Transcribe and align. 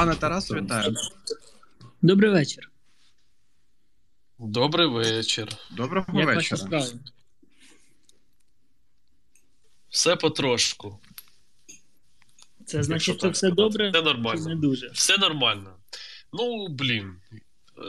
Пане 0.00 0.16
Тарасу, 0.16 0.54
вітаю. 0.54 0.94
Добрий 2.02 2.30
вечір. 2.30 2.70
Добрий 4.38 4.86
вечір. 4.86 5.48
Доброго 5.70 6.18
Як 6.18 6.26
ваші 6.26 6.36
вечора. 6.54 6.56
справи? 6.58 7.00
Все 9.88 10.16
потрошку. 10.16 11.00
Це 12.66 12.82
значить, 12.82 13.02
що 13.02 13.14
так 13.14 13.32
все 13.32 13.38
сказати. 13.38 13.54
добре 13.56 13.90
Все 13.90 13.98
чи 13.98 14.04
нормально. 14.04 14.48
не 14.48 14.56
дуже? 14.56 14.88
Все 14.88 15.18
нормально. 15.18 15.76
Ну, 16.32 16.68
блін. 16.68 17.16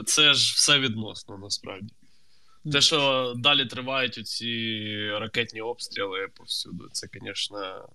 Це 0.06 0.34
ж 0.34 0.54
все 0.56 0.78
відносно 0.78 1.38
насправді. 1.38 1.94
Те, 2.72 2.80
що 2.80 3.32
далі 3.36 3.66
тривають 3.66 4.18
оці 4.18 5.08
ракетні 5.10 5.60
обстріли 5.60 6.28
повсюду, 6.34 6.88
це, 6.92 7.08
звісно, 7.22 7.88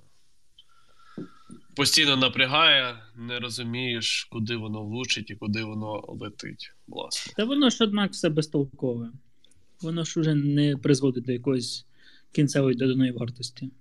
постійно 1.78 2.16
напрягає, 2.16 3.04
не 3.16 3.40
розумієш, 3.40 4.28
куди 4.32 4.56
воно 4.56 4.84
влучить 4.84 5.30
і 5.30 5.36
куди 5.36 5.64
воно 5.64 6.04
летить, 6.08 6.74
власне. 6.88 7.34
Та 7.38 7.46
воно 7.46 7.70
ж, 7.70 7.84
однак, 7.84 8.12
все 8.12 8.30
безтолкове. 8.30 9.12
Воно 9.82 10.04
ж 10.04 10.20
уже 10.20 10.36
не 10.36 10.78
призводить 10.78 11.26
до 11.26 11.32
якоїсь 11.32 11.86
кінцевої 12.32 12.76
доданої 12.76 13.12
вартості. 13.12 13.72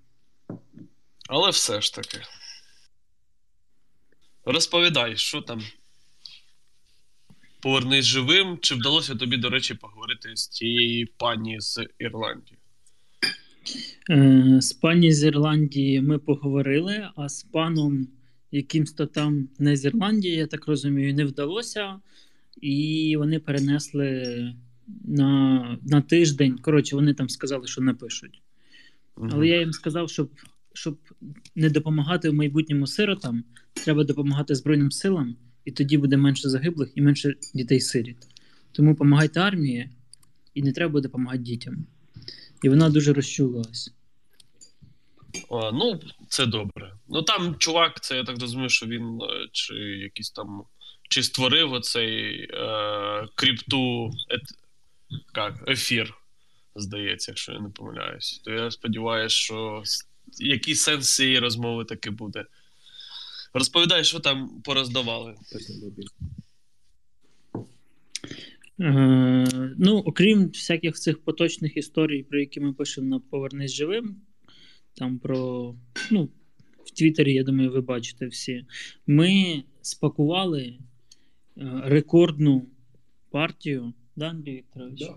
Але 1.28 1.50
все 1.50 1.80
ж 1.80 1.94
таки. 1.94 2.18
Розповідай, 4.44 5.16
що 5.16 5.40
там? 5.40 5.62
Повернись 7.60 8.04
живим. 8.04 8.58
Чи 8.62 8.74
вдалося 8.74 9.14
тобі, 9.14 9.36
до 9.36 9.50
речі, 9.50 9.74
поговорити 9.74 10.36
з 10.36 10.48
тією 10.48 11.08
пані 11.16 11.60
з 11.60 11.86
Ірландії? 11.98 12.55
Е, 14.10 14.58
з 14.60 14.72
пані 14.72 15.12
з 15.12 15.24
Ірландії 15.24 16.00
ми 16.00 16.18
поговорили, 16.18 17.08
а 17.16 17.28
з 17.28 17.42
паном 17.42 18.08
якимсь 18.52 18.92
то 18.92 19.06
там 19.06 19.48
не 19.58 19.76
з 19.76 19.84
Ірландії, 19.84 20.36
я 20.36 20.46
так 20.46 20.66
розумію, 20.66 21.14
не 21.14 21.24
вдалося. 21.24 22.00
І 22.60 23.14
вони 23.18 23.38
перенесли 23.38 24.24
на, 25.04 25.78
на 25.82 26.00
тиждень. 26.00 26.58
Коротше, 26.58 26.96
вони 26.96 27.14
там 27.14 27.28
сказали, 27.28 27.66
що 27.66 27.80
напишуть. 27.80 28.42
Але 29.14 29.48
я 29.48 29.60
їм 29.60 29.72
сказав, 29.72 30.10
щоб, 30.10 30.30
щоб 30.72 30.98
не 31.54 31.70
допомагати 31.70 32.30
в 32.30 32.34
майбутньому 32.34 32.86
сиротам, 32.86 33.44
треба 33.72 34.04
допомагати 34.04 34.54
Збройним 34.54 34.90
силам, 34.90 35.36
і 35.64 35.72
тоді 35.72 35.98
буде 35.98 36.16
менше 36.16 36.48
загиблих 36.48 36.92
і 36.94 37.02
менше 37.02 37.34
дітей-сиріт. 37.54 38.16
Тому 38.72 38.90
допомагайте 38.90 39.40
армії, 39.40 39.90
і 40.54 40.62
не 40.62 40.72
треба 40.72 40.92
буде 40.92 41.08
допомагати 41.08 41.42
дітям. 41.42 41.86
І 42.62 42.68
вона 42.68 42.90
дуже 42.90 43.12
розчулилась. 43.12 43.90
Ну, 45.50 46.00
це 46.28 46.46
добре. 46.46 46.92
Ну 47.08 47.22
там 47.22 47.56
чувак, 47.58 48.00
це 48.00 48.16
я 48.16 48.24
так 48.24 48.40
розумію, 48.40 48.68
що 48.68 48.86
він 48.86 49.20
е, 49.22 49.48
чи 49.52 49.74
якийсь 49.74 50.30
там. 50.30 50.62
Чи 51.08 51.22
створив 51.22 51.72
оцей 51.72 52.48
е, 52.52 53.28
крипту 53.34 54.10
ет, 54.28 54.42
як, 55.36 55.68
ефір, 55.68 56.14
здається, 56.76 57.30
якщо 57.30 57.52
я 57.52 57.60
не 57.60 57.68
помиляюсь. 57.68 58.40
То 58.44 58.50
я 58.50 58.70
сподіваюся, 58.70 59.36
що 59.36 59.82
якийсь 60.38 60.80
сенс 60.80 61.14
цієї 61.14 61.38
розмови 61.38 61.84
таки 61.84 62.10
буде. 62.10 62.44
Розповідай, 63.54 64.04
що 64.04 64.20
там 64.20 64.62
пороздавали. 64.64 65.34
Е, 68.80 69.74
ну, 69.78 69.96
окрім 69.98 70.46
всяких 70.46 70.94
цих 70.94 71.24
поточних 71.24 71.76
історій, 71.76 72.22
про 72.22 72.40
які 72.40 72.60
ми 72.60 72.72
пишемо 72.72 73.08
на 73.08 73.20
Повернись 73.20 73.72
живим, 73.72 74.16
там 74.94 75.18
про. 75.18 75.74
Ну, 76.10 76.28
в 76.84 76.90
Твіттері, 76.90 77.34
я 77.34 77.44
думаю, 77.44 77.72
ви 77.72 77.80
бачите 77.80 78.26
всі. 78.26 78.66
Ми 79.06 79.62
спакували 79.82 80.62
е, 80.62 80.78
рекордну 81.84 82.66
партію, 83.30 83.92
да, 84.16 84.36
Вікторович? 84.46 85.02
Е, 85.02 85.14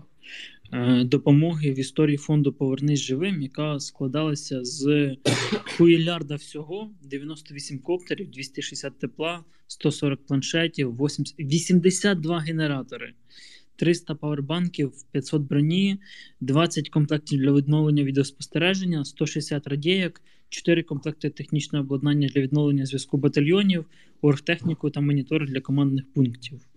допомоги 1.04 1.72
в 1.72 1.78
історії 1.78 2.16
фонду 2.16 2.52
Повернись 2.52 3.00
живим, 3.00 3.42
яка 3.42 3.80
складалася 3.80 4.64
з 4.64 5.16
хуїлярда 5.76 6.34
всього: 6.34 6.90
98 7.02 7.78
коптерів, 7.78 8.30
260 8.30 8.98
тепла, 8.98 9.44
140 9.66 10.26
планшетів, 10.26 10.96
80 10.96 11.34
82 11.38 12.38
генератори, 12.38 13.12
300 13.76 14.14
павербанків, 14.14 14.92
500 15.12 15.42
броні, 15.42 15.98
20 16.40 16.88
комплектів 16.88 17.40
для 17.40 17.52
відновлення 17.52 18.04
відеоспостереження, 18.04 19.04
160 19.04 19.66
радійок, 19.66 20.22
4 20.48 20.82
комплекти 20.82 21.30
технічного 21.30 21.84
обладнання 21.84 22.28
для 22.28 22.40
відновлення 22.40 22.86
зв'язку 22.86 23.16
батальйонів, 23.16 23.84
оргтехніку 24.20 24.90
та 24.90 25.00
монітори 25.00 25.46
для 25.46 25.60
командних 25.60 26.12
пунктів. 26.12 26.69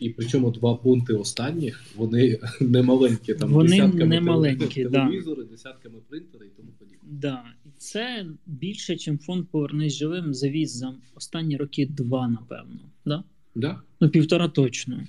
І 0.00 0.10
причому 0.10 0.50
два 0.50 0.74
пункти 0.74 1.12
останніх 1.12 1.84
вони 1.96 2.38
не 2.60 2.82
маленькі, 2.82 3.34
там 3.34 3.52
Вони 3.52 3.68
десятками 3.68 4.06
не 4.06 4.20
маленькі, 4.20 4.84
да. 4.84 5.10
десятками 5.50 5.98
принтери 6.08 6.46
і 6.46 6.50
тому 6.56 6.68
подібне. 6.78 6.98
Да, 7.02 7.44
і 7.66 7.68
це 7.76 8.26
більше, 8.46 8.92
ніж 8.92 9.20
фонд 9.20 9.46
Повернись 9.50 9.94
живим 9.94 10.34
завіз 10.34 10.76
за 10.76 10.94
останні 11.14 11.56
роки 11.56 11.86
два, 11.86 12.28
напевно. 12.28 12.80
Да? 13.04 13.24
Да? 13.54 13.80
Ну, 14.00 14.08
півтора 14.08 14.48
точно. 14.48 15.04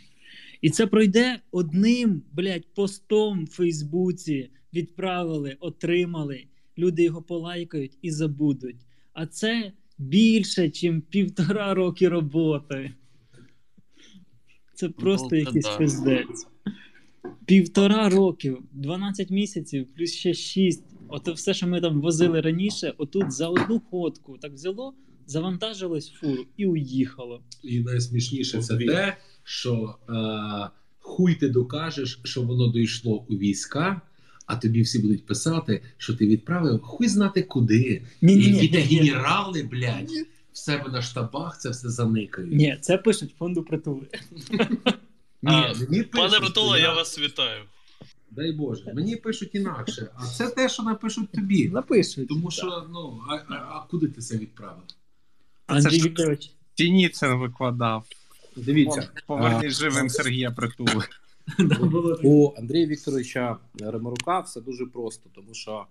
І 0.62 0.70
це 0.70 0.88
пройде 0.88 1.40
одним, 1.52 2.22
блядь, 2.32 2.66
постом 2.76 3.46
в 3.46 3.50
Фейсбуці. 3.50 4.50
Відправили, 4.74 5.58
отримали. 5.60 6.44
Люди 6.78 7.04
його 7.04 7.22
полайкають 7.22 7.98
і 8.02 8.12
забудуть. 8.12 8.86
А 9.14 9.26
це 9.26 9.72
більше, 9.98 10.72
ніж 10.84 11.02
півтора 11.10 11.74
роки 11.74 12.10
роботи. 12.10 12.92
Це 14.74 14.90
просто 14.90 15.30
це 15.30 15.40
якийсь 15.40 15.66
да. 15.66 15.78
пиздець. 15.78 16.48
Півтора 17.46 18.10
років, 18.10 18.60
12 18.74 19.30
місяців, 19.30 19.88
плюс 19.96 20.12
ще 20.12 20.34
6. 20.34 20.84
Ото 21.08 21.34
все, 21.34 21.54
що 21.54 21.68
ми 21.68 21.82
там 21.82 22.02
возили 22.02 22.42
раніше, 22.42 22.94
отут 22.98 23.32
за 23.32 23.48
одну 23.48 23.80
ходку 23.80 24.38
так 24.38 24.54
взяло, 24.54 24.94
завантажилось 25.26 26.10
фуру 26.10 26.46
і 26.58 26.66
уїхало. 26.66 27.42
І 27.64 27.80
найсмішніше 27.80 28.62
це 28.62 28.78
те, 28.78 29.18
що 29.44 29.96
е, 30.10 30.14
хуй 31.00 31.36
ти 31.36 31.50
докажеш, 31.50 32.20
що 32.24 32.42
воно 32.42 32.72
дійшло 32.72 33.26
у 33.30 33.38
війська, 33.38 34.02
а 34.46 34.56
тобі 34.56 34.82
всі 34.82 35.00
будуть 35.00 35.26
писати, 35.26 35.82
що 35.98 36.14
ти 36.14 36.28
відправив 36.28 36.82
хуй 36.82 37.08
знати 37.08 37.44
куди. 37.44 38.02
Ні, 38.22 38.36
ні, 38.36 38.44
які 38.44 38.70
ні, 38.70 38.86
ні, 38.90 38.98
генерали, 38.98 39.64
блядь, 39.64 40.12
в 40.54 40.58
себе 40.58 40.90
на 40.90 41.02
штабах 41.02 41.60
це 41.60 41.70
все 41.70 41.90
заникають. 41.90 42.52
ні, 42.52 42.78
це 42.82 42.98
пишуть 42.98 43.36
фонду 43.40 43.64
притули. 43.64 44.08
Ні, 45.42 45.76
мені 45.90 46.04
Пане 46.04 46.30
пишуть, 46.30 46.44
Рутуло, 46.44 46.76
що 46.76 46.84
я 46.84 46.94
вас 46.94 47.20
вітаю. 47.20 47.64
Дай 48.32 48.52
Боже, 48.52 48.94
мені 48.94 49.16
пишуть 49.16 49.56
інакше, 49.56 50.10
а 50.16 50.26
це 50.26 50.50
те, 50.50 50.70
що 50.70 50.84
напишуть 50.84 51.32
тобі. 51.32 51.70
Напишуть. 51.70 52.28
Тому 52.28 52.52
що, 52.52 52.88
ну, 52.92 53.22
а, 53.30 53.36
а, 53.36 53.54
а 53.54 53.88
куди 53.90 54.08
ти 54.08 54.22
це 54.22 54.38
відправив? 54.38 54.84
Андрій 55.68 56.02
Вікторович, 56.02 56.52
Сініцин 56.76 57.34
викладав. 57.36 58.06
Дивіться, 58.56 59.10
Повернись 59.28 59.80
живим 59.80 60.10
Сергія 60.10 60.52
Притули. 60.52 61.06
у 62.24 62.54
Андрія 62.58 62.88
Вікторовича 62.88 63.58
Ремарука 63.80 64.40
все 64.40 64.62
дуже 64.62 64.86
просто, 64.86 65.30
тому 65.36 65.54
що 65.54 65.86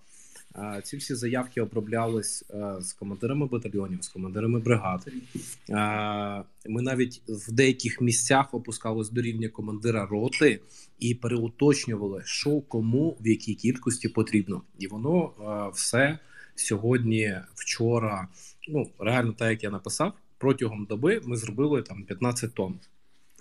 ці 0.84 0.96
всі 0.96 1.14
заявки 1.14 1.60
оброблялись 1.60 2.44
е, 2.50 2.76
з 2.80 2.92
командирами 2.92 3.46
батальйонів, 3.46 4.04
з 4.04 4.08
командирами 4.08 4.58
бригад. 4.58 5.06
Е, 5.08 6.44
ми 6.68 6.82
навіть 6.82 7.22
в 7.28 7.52
деяких 7.52 8.00
місцях 8.00 8.54
опускались 8.54 9.10
до 9.10 9.22
рівня 9.22 9.48
командира 9.48 10.06
роти 10.06 10.60
і 10.98 11.14
переуточнювали, 11.14 12.22
що 12.24 12.60
кому 12.60 13.16
в 13.20 13.28
якій 13.28 13.54
кількості 13.54 14.08
потрібно. 14.08 14.62
І 14.78 14.86
воно 14.86 15.24
е, 15.24 15.71
все 15.74 16.18
сьогодні, 16.54 17.36
вчора, 17.54 18.28
ну 18.68 18.91
реально 18.98 19.32
так 19.32 19.50
як 19.50 19.62
я 19.62 19.71
написав, 19.71 20.12
протягом 20.38 20.84
доби 20.84 21.21
ми 21.24 21.36
зробили 21.36 21.82
там 21.82 22.04
15 22.04 22.54
тонн. 22.54 22.74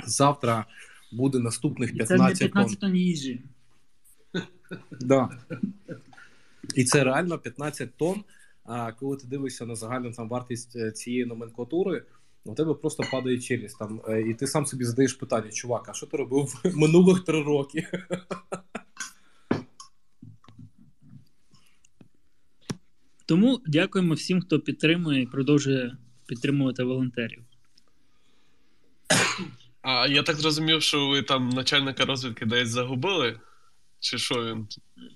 Завтра 0.06 0.66
буде 1.12 1.40
наступних 1.40 1.90
це 1.90 1.96
не 1.96 2.08
15 2.08 2.40
тонн. 2.40 2.52
15 2.52 2.80
тонн 2.80 2.96
їжі. 2.96 3.42
Да. 5.02 5.30
І 6.76 6.84
це 6.84 7.04
реально 7.04 7.40
15 7.40 7.98
тонн. 7.98 8.24
А 8.64 8.92
коли 8.92 9.18
ти 9.18 9.28
дивишся 9.28 9.66
на 9.66 9.76
загальну 9.76 10.12
там 10.12 10.30
вартість 10.30 10.76
е, 10.76 10.92
цієї 10.92 11.26
номенклатури, 11.26 12.04
у 12.46 12.56
тебе 12.56 12.74
просто 12.74 13.04
падає 13.12 13.40
челюсть. 13.40 13.80
Там, 13.80 14.02
е, 14.08 14.22
і 14.22 14.34
ти 14.34 14.48
сам 14.48 14.66
собі 14.66 14.84
задаєш 14.84 15.14
питання: 15.14 15.52
чувак, 15.52 15.90
а 15.90 15.94
що 15.94 16.06
ти 16.06 16.18
робив 16.18 16.62
минулих 16.76 17.24
три 17.24 17.44
роки? 17.44 17.88
Тому 23.26 23.62
дякуємо 23.66 24.14
всім, 24.14 24.42
хто 24.42 24.60
підтримує 24.60 25.22
і 25.22 25.26
продовжує 25.26 25.98
підтримувати 26.26 26.84
волонтерів. 26.84 27.44
А 29.82 30.08
я 30.08 30.24
так 30.24 30.36
зрозумів, 30.36 30.82
що 30.82 31.08
ви 31.08 31.22
там 31.22 31.50
начальника 31.50 32.06
розвідки 32.06 32.46
десь 32.46 32.70
загубили? 32.70 33.40
Чи 34.02 34.18
що 34.18 34.46
він? 34.46 34.68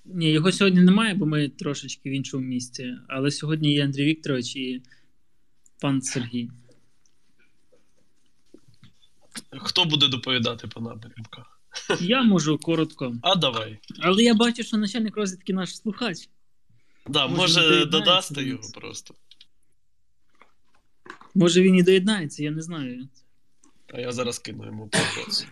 Ні, 0.05 0.31
його 0.31 0.51
сьогодні 0.51 0.81
немає, 0.81 1.13
бо 1.13 1.25
ми 1.25 1.49
трошечки 1.49 2.09
в 2.09 2.13
іншому 2.13 2.43
місці. 2.43 2.93
Але 3.07 3.31
сьогодні 3.31 3.73
є 3.73 3.83
Андрій 3.83 4.05
Вікторович 4.05 4.55
і 4.55 4.83
пан 5.81 6.01
Сергій. 6.01 6.49
Хто 9.57 9.85
буде 9.85 10.07
доповідати 10.07 10.67
по 10.67 10.81
напрямках? 10.81 11.59
Я 12.01 12.23
можу 12.23 12.57
коротко. 12.57 13.15
А 13.21 13.35
давай. 13.35 13.79
Але 13.99 14.23
я 14.23 14.33
бачу, 14.33 14.63
що 14.63 14.77
начальник 14.77 15.17
розвідки 15.17 15.53
наш 15.53 15.77
слухач. 15.77 16.29
Да, 17.07 17.27
Може, 17.27 17.61
може, 17.61 17.85
додасти 17.85 18.43
його 18.43 18.63
просто. 18.73 19.15
Може 21.35 21.61
він 21.61 21.75
і 21.75 21.83
доєднається, 21.83 22.43
я 22.43 22.51
не 22.51 22.61
знаю. 22.61 23.07
А 23.93 23.99
я 23.99 24.11
зараз 24.11 24.39
кину 24.39 24.65
йому 24.65 24.87
прогноз. 24.87 25.45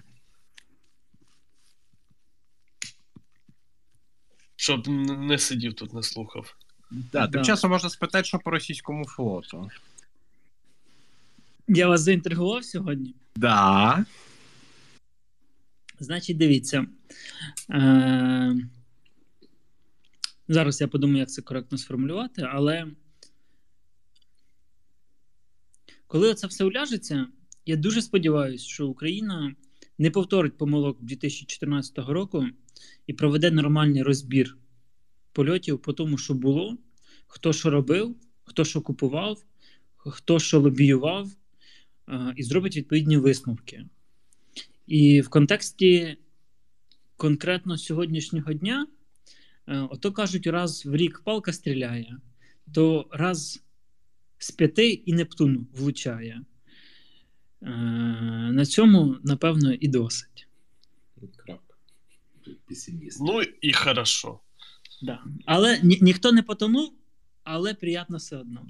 Щоб 4.64 4.88
не 4.88 5.38
сидів 5.38 5.74
тут, 5.74 5.94
не 5.94 6.04
слухав. 6.04 6.56
Да, 6.92 7.28
тим 7.28 7.42
Да. 7.42 7.44
часом 7.44 7.72
можна 7.72 7.90
спитати, 7.90 8.28
що 8.28 8.40
по 8.40 8.52
російському 8.52 9.06
флоту. 9.06 9.70
Я 11.68 11.88
вас 11.88 12.02
заінтригував 12.02 12.66
сьогодні. 12.66 13.16
Да. 13.36 14.06
Значить, 16.00 16.38
дивіться. 16.38 16.86
Е- 17.70 18.56
Зараз 20.48 20.82
я 20.82 20.88
подумаю, 20.88 21.20
як 21.20 21.30
це 21.30 21.42
коректно 21.42 21.78
сформулювати, 21.78 22.42
але 22.52 22.88
коли 26.08 26.34
це 26.34 26.48
все 26.48 26.64
уляжеться, 26.64 27.28
я 27.66 27.76
дуже 27.76 28.02
сподіваюся, 28.02 28.66
що 28.66 28.88
Україна 28.88 29.56
не 29.98 30.12
повторить 30.12 30.58
помилок 30.58 31.02
2014 31.02 31.98
року 32.14 32.48
і 33.08 33.14
проведе 33.14 33.52
нормальний 33.52 34.04
розбір 34.04 34.58
польотів 35.32 35.82
по 35.82 35.94
тому, 35.94 36.18
що 36.18 36.34
було, 36.34 36.78
хто 37.28 37.54
що 37.54 37.70
робив, 37.70 38.16
хто 38.44 38.66
що 38.66 38.82
купував, 38.82 39.44
хто 39.98 40.40
що 40.40 40.60
лобіював, 40.60 41.30
е, 42.10 42.34
і 42.36 42.44
зробить 42.44 42.78
відповідні 42.78 43.18
висновки. 43.18 43.86
І 44.88 45.22
в 45.22 45.30
контексті 45.30 46.18
конкретно 47.18 47.78
сьогоднішнього 47.78 48.54
дня, 48.54 48.88
е, 49.68 49.80
ото 49.80 50.12
кажуть, 50.12 50.48
раз 50.48 50.86
в 50.86 50.96
рік 50.96 51.22
палка 51.26 51.54
стріляє, 51.54 52.18
то 52.74 53.08
раз 53.12 53.64
з 54.38 54.52
п'яти 54.52 54.90
і 54.90 55.14
Нептун 55.14 55.68
влучає. 55.74 56.42
Е, 57.62 57.68
На 58.52 58.66
цьому, 58.66 59.16
напевно, 59.24 59.74
і 59.74 59.88
досить. 59.88 60.48
Крапка. 61.36 61.73
Песиміст. 62.68 63.22
Ну 63.22 63.42
і 63.42 63.74
хорошо. 63.74 64.40
Да. 65.02 65.24
Але 65.46 65.80
ні, 65.84 65.98
ніхто 66.02 66.32
не 66.32 66.44
потонув, 66.44 66.94
але 67.44 67.74
приємно 67.74 68.18
все 68.18 68.38
одно. 68.38 68.66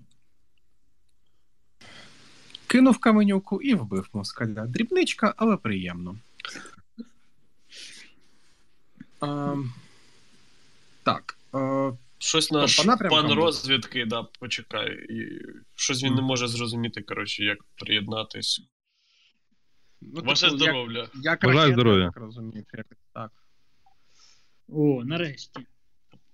Кинув 2.67 2.97
каменюку 2.97 3.61
і 3.61 3.73
вбив 3.73 4.09
москаля. 4.13 4.65
Дрібничка, 4.65 5.33
але 5.37 5.57
приємно. 5.57 6.17
А, 9.19 9.55
так. 11.03 11.37
А, 11.51 11.91
Щось 12.17 12.51
наш 12.51 12.79
по 12.79 12.97
пан 13.09 13.31
розвідки, 13.31 14.05
да, 14.05 14.23
почекай. 14.23 15.05
І 15.09 15.41
щось 15.75 16.03
він 16.03 16.13
не 16.13 16.21
може 16.21 16.47
зрозуміти, 16.47 17.01
коротше, 17.01 17.43
як 17.43 17.63
приєднатись. 17.75 18.61
ну, 20.01 20.21
Ваше 20.21 20.45
типу, 20.45 20.57
здоров'я. 20.57 20.99
Як, 20.99 21.23
як 21.23 21.43
ракета, 21.43 21.73
здоров'я. 21.73 22.05
так 22.05 22.17
розумієте, 22.17 22.77
як 22.77 22.87
так. 23.13 23.31
О, 24.69 25.03
нарешті. 25.05 25.59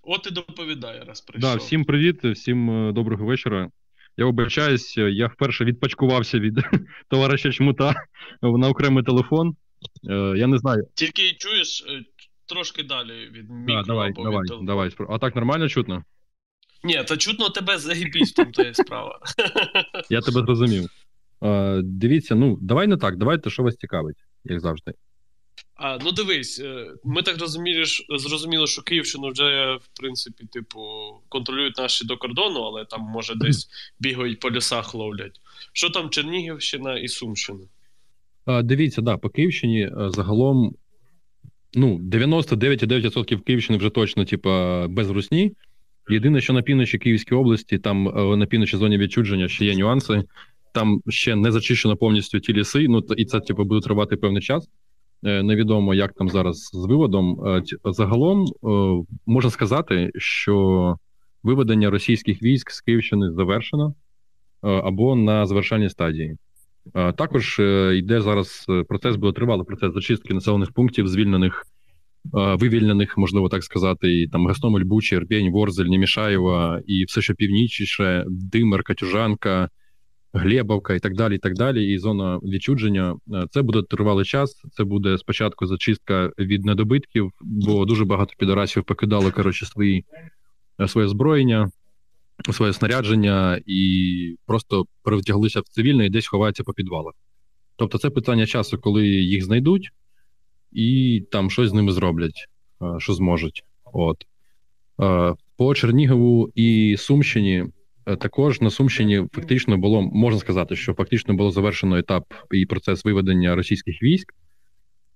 От 0.01 0.27
і 0.27 0.31
доповідає, 0.31 1.03
раз 1.03 1.21
прийшов. 1.21 1.51
Да, 1.51 1.55
всім 1.55 1.85
привіт, 1.85 2.25
всім 2.25 2.69
е, 2.89 2.91
доброго 2.93 3.25
вечора. 3.25 3.69
Я 4.17 4.25
вибачаюсь, 4.25 4.97
е, 4.97 5.11
я 5.11 5.27
вперше 5.27 5.65
відпачкувався 5.65 6.39
від 6.39 6.59
товариша 7.09 7.51
Чмута 7.51 7.95
на 8.41 8.69
окремий 8.69 9.03
телефон. 9.03 9.55
Е, 10.09 10.33
Я 10.37 10.47
не 10.47 10.57
знаю. 10.57 10.87
Тільки 10.93 11.31
чуєш 11.31 11.85
трошки 12.45 12.83
далі 12.83 13.29
від 13.31 13.49
мікро 13.49 13.75
Да, 13.75 13.83
давай, 13.83 14.09
або 14.09 14.23
давай, 14.23 14.41
від 14.41 14.65
давай. 14.65 14.91
А 15.09 15.17
так 15.17 15.35
нормально 15.35 15.69
чутно? 15.69 16.03
Ні, 16.83 17.03
та 17.03 17.17
чутно 17.17 17.49
тебе 17.49 17.77
заїбісь, 17.77 18.31
в 18.31 18.35
тому 18.35 18.51
то 18.51 18.63
є 18.63 18.73
справа. 18.73 19.19
Я 20.09 20.21
тебе 20.21 20.41
зрозумів. 20.41 20.89
Дивіться, 21.83 22.35
ну 22.35 22.57
давай 22.61 22.87
не 22.87 22.97
так, 22.97 23.17
давайте, 23.17 23.49
що 23.49 23.63
вас 23.63 23.75
цікавить, 23.75 24.17
як 24.43 24.59
завжди. 24.59 24.93
А, 25.81 25.97
ну 26.05 26.11
дивись, 26.11 26.59
е, 26.59 26.87
ми 27.03 27.21
так 27.21 27.41
розуміли, 27.41 27.83
зрозуміли, 28.09 28.67
що 28.67 28.81
Київщину 28.81 29.31
вже, 29.31 29.75
в 29.75 29.99
принципі, 29.99 30.45
типу, 30.51 30.79
контролюють 31.29 31.77
наші 31.77 32.05
до 32.05 32.17
кордону, 32.17 32.59
але 32.59 32.85
там, 32.85 33.01
може, 33.01 33.35
десь 33.35 33.69
бігають 33.99 34.39
по 34.39 34.51
лісах 34.51 34.93
ловлять. 34.93 35.41
Що 35.73 35.89
там 35.89 36.09
Чернігівщина 36.09 36.97
і 36.97 37.07
Сумщина? 37.07 37.59
Е, 38.47 38.63
Дивіться, 38.63 39.01
да, 39.01 39.17
по 39.17 39.29
Київщині 39.29 39.81
е, 39.81 39.91
загалом 40.09 40.75
ну, 41.73 41.99
99,9% 41.99 43.41
Київщини 43.41 43.77
вже 43.79 43.89
точно, 43.89 44.25
типа, 44.25 44.87
без 44.87 45.09
русні. 45.09 45.51
Єдине, 46.09 46.41
що 46.41 46.53
на 46.53 46.61
півночі 46.61 46.97
Київської 46.97 47.41
області, 47.41 47.79
там 47.79 48.07
е, 48.07 48.37
на 48.37 48.45
півночі 48.45 48.77
зоні 48.77 48.97
відчудження 48.97 49.47
ще 49.47 49.65
є 49.65 49.75
нюанси. 49.75 50.23
Там 50.73 51.01
ще 51.07 51.35
не 51.35 51.51
зачищено 51.51 51.97
повністю 51.97 52.39
ті 52.39 52.53
ліси, 52.53 52.87
ну 52.87 53.03
і 53.17 53.25
це 53.25 53.39
типу, 53.39 53.63
буде 53.63 53.81
тривати 53.81 54.15
певний 54.15 54.41
час. 54.41 54.69
Е, 55.23 55.43
Невідомо, 55.43 55.93
як 55.93 56.13
там 56.13 56.29
зараз 56.29 56.69
з 56.73 56.85
виводом. 56.85 57.45
Е, 57.45 57.63
Загалом 57.85 58.45
е, 58.45 59.05
можна 59.25 59.51
сказати, 59.51 60.11
що 60.15 60.97
виведення 61.43 61.89
російських 61.89 62.43
військ 62.43 62.71
з 62.71 62.81
Київщини 62.81 63.31
завершено 63.31 63.93
або 64.61 65.15
на 65.15 65.45
завершальній 65.45 65.89
стадії. 65.89 66.37
Також 66.93 67.59
йде 67.93 68.21
зараз 68.21 68.65
процес, 68.87 69.15
буде 69.15 69.33
тривалий 69.33 69.65
процес 69.65 69.93
зачистки 69.93 70.33
населених 70.33 70.71
пунктів, 70.71 71.07
звільнених, 71.07 71.65
вивільнених, 72.33 73.17
можливо 73.17 73.49
так 73.49 73.63
сказати, 73.63 74.21
і 74.21 74.27
там 74.27 74.47
Гостомель, 74.47 74.83
Буча, 74.83 75.15
Ірпінь, 75.15 75.51
Ворзель, 75.51 75.85
Німішаєва 75.85 76.81
і 76.87 77.03
все, 77.03 77.21
що 77.21 77.33
північніше, 77.33 78.25
Димер, 78.27 78.83
Катюжанка, 78.83 79.69
Глебовка 80.33 80.93
і 80.93 80.99
так 80.99 81.15
далі. 81.15 81.35
і 81.35 81.37
так 81.37 81.53
далі. 81.53 81.93
І 81.93 81.97
зона 81.97 82.37
відчудження. 82.37 83.15
Е, 83.33 83.45
Це 83.49 83.61
буде 83.61 83.81
тривалий 83.89 84.25
час. 84.25 84.63
Це 84.71 84.83
буде 84.83 85.17
спочатку 85.17 85.65
зачистка 85.65 86.31
від 86.39 86.65
недобитків, 86.65 87.31
бо 87.41 87.85
дуже 87.85 88.05
багато 88.05 88.33
підарасів 88.37 88.83
покидали 88.83 89.31
коротше 89.31 89.65
свої 89.65 90.05
е, 90.79 90.87
своє 90.87 91.07
зброєння 91.07 91.69
своє 92.51 92.73
снарядження 92.73 93.61
і 93.65 94.35
просто 94.45 94.85
перевтяглися 95.03 95.59
в 95.59 95.63
цивільне 95.63 96.05
і 96.05 96.09
десь 96.09 96.27
ховаються 96.27 96.63
по 96.63 96.73
підвалах. 96.73 97.13
Тобто, 97.75 97.97
це 97.97 98.09
питання 98.09 98.45
часу, 98.45 98.77
коли 98.77 99.07
їх 99.07 99.43
знайдуть, 99.43 99.89
і 100.71 101.21
там 101.31 101.49
щось 101.49 101.69
з 101.69 101.73
ними 101.73 101.91
зроблять, 101.91 102.45
е, 102.81 102.85
що 102.99 103.13
зможуть. 103.13 103.63
От. 103.93 104.25
По 105.57 105.75
Чернігову 105.75 106.51
і 106.55 106.95
Сумщині 106.99 107.65
також 108.15 108.61
на 108.61 108.69
Сумщині 108.69 109.27
фактично 109.33 109.77
було, 109.77 110.01
можна 110.01 110.39
сказати, 110.39 110.75
що 110.75 110.93
фактично 110.93 111.33
було 111.33 111.51
завершено 111.51 111.97
етап 111.97 112.33
і 112.51 112.65
процес 112.65 113.05
виведення 113.05 113.55
російських 113.55 114.03
військ 114.03 114.33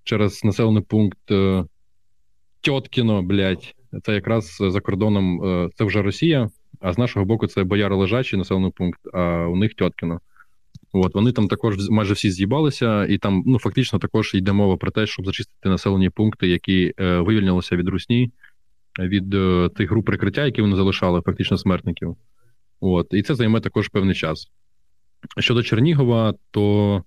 через 0.03 0.43
населений 0.43 0.83
пункт 0.83 1.31
е, 1.31 1.65
Тьоткіно, 2.62 3.23
блядь. 3.23 3.75
Це 4.03 4.13
якраз 4.13 4.57
за 4.59 4.81
кордоном, 4.81 5.43
е, 5.43 5.69
це 5.75 5.83
вже 5.83 6.01
Росія, 6.01 6.50
а 6.79 6.93
з 6.93 6.97
нашого 6.97 7.25
боку 7.25 7.47
це 7.47 7.63
Бояро 7.63 7.97
Лежачий 7.97 8.39
населений 8.39 8.71
пункт, 8.71 9.00
а 9.13 9.47
у 9.47 9.55
них 9.55 9.73
Тьоткіно. 9.73 10.19
От 10.93 11.15
вони 11.15 11.31
там 11.31 11.47
також 11.47 11.89
майже 11.89 12.13
всі 12.13 12.31
з'їбалися, 12.31 13.05
і 13.05 13.17
там 13.17 13.43
ну 13.45 13.59
фактично 13.59 14.00
також 14.00 14.33
йде 14.33 14.51
мова 14.51 14.77
про 14.77 14.91
те, 14.91 15.05
щоб 15.07 15.25
зачистити 15.25 15.69
населені 15.69 16.09
пункти, 16.09 16.47
які 16.47 16.93
е, 17.00 17.19
вивільнилися 17.19 17.75
від 17.75 17.88
русні, 17.88 18.31
від 19.00 19.33
е, 19.33 19.69
тих 19.75 19.89
груп 19.89 20.05
прикриття, 20.05 20.45
які 20.45 20.62
вони 20.62 20.75
залишали, 20.75 21.21
фактично 21.21 21.57
смертників. 21.57 22.15
От, 22.86 23.08
і 23.12 23.22
це 23.22 23.36
займе 23.36 23.60
також 23.60 23.88
певний 23.88 24.16
час. 24.16 24.48
Щодо 25.38 25.63
Чернігова, 25.63 26.34
то 26.52 27.04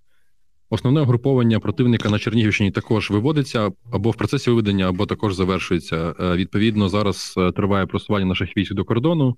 основне 0.70 1.00
угруповання 1.00 1.60
противника 1.60 2.10
на 2.10 2.18
Чернігівщині 2.18 2.70
також 2.70 3.10
виводиться 3.10 3.70
або 3.92 4.10
в 4.10 4.16
процесі 4.16 4.50
виведення, 4.50 4.88
або 4.88 5.06
також 5.06 5.34
завершується. 5.34 6.14
Е, 6.20 6.36
Відповідно, 6.36 6.88
зараз 6.88 7.34
е, 7.38 7.52
триває 7.52 7.86
просування 7.86 8.26
наших 8.26 8.56
військ 8.56 8.74
до 8.74 8.84
кордону 8.84 9.36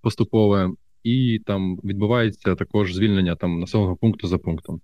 поступове, 0.00 0.70
і 1.04 1.40
там 1.46 1.76
відбувається 1.84 2.54
також 2.54 2.94
звільнення 2.94 3.36
там 3.36 3.60
населеного 3.60 3.96
пункту 3.96 4.26
за 4.26 4.38
пунктом. 4.38 4.80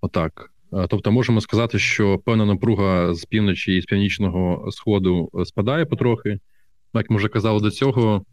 Отак. 0.00 0.52
Е, 0.72 0.86
Тобто, 0.90 1.12
можемо 1.12 1.40
сказати, 1.40 1.78
що 1.78 2.18
певна 2.18 2.46
напруга 2.46 3.14
з 3.14 3.24
півночі 3.24 3.76
і 3.76 3.80
з 3.80 3.84
північного 3.84 4.70
сходу 4.70 5.30
спадає 5.44 5.86
потрохи. 5.86 6.38
Як 6.94 7.10
ми 7.10 7.16
вже 7.16 7.28
казали 7.28 7.60
до 7.60 7.70
цього, 7.70 8.24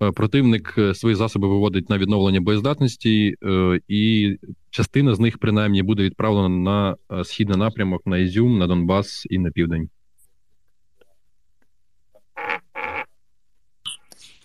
противник 0.00 0.74
е, 0.78 0.94
свої 0.94 1.14
засоби 1.14 1.48
виводить 1.48 1.90
на 1.90 1.98
відновлення 1.98 2.40
боєздатності, 2.40 3.36
е, 3.42 3.80
і 3.88 4.36
частина 4.70 5.14
з 5.14 5.20
них, 5.20 5.38
принаймні, 5.38 5.82
буде 5.82 6.02
відправлена 6.02 6.48
на 6.48 6.96
е, 7.12 7.24
східний 7.24 7.58
напрямок, 7.58 8.06
на 8.06 8.18
Ізюм, 8.18 8.58
на 8.58 8.66
Донбас 8.66 9.26
і 9.30 9.38
на 9.38 9.50
південь. 9.50 9.88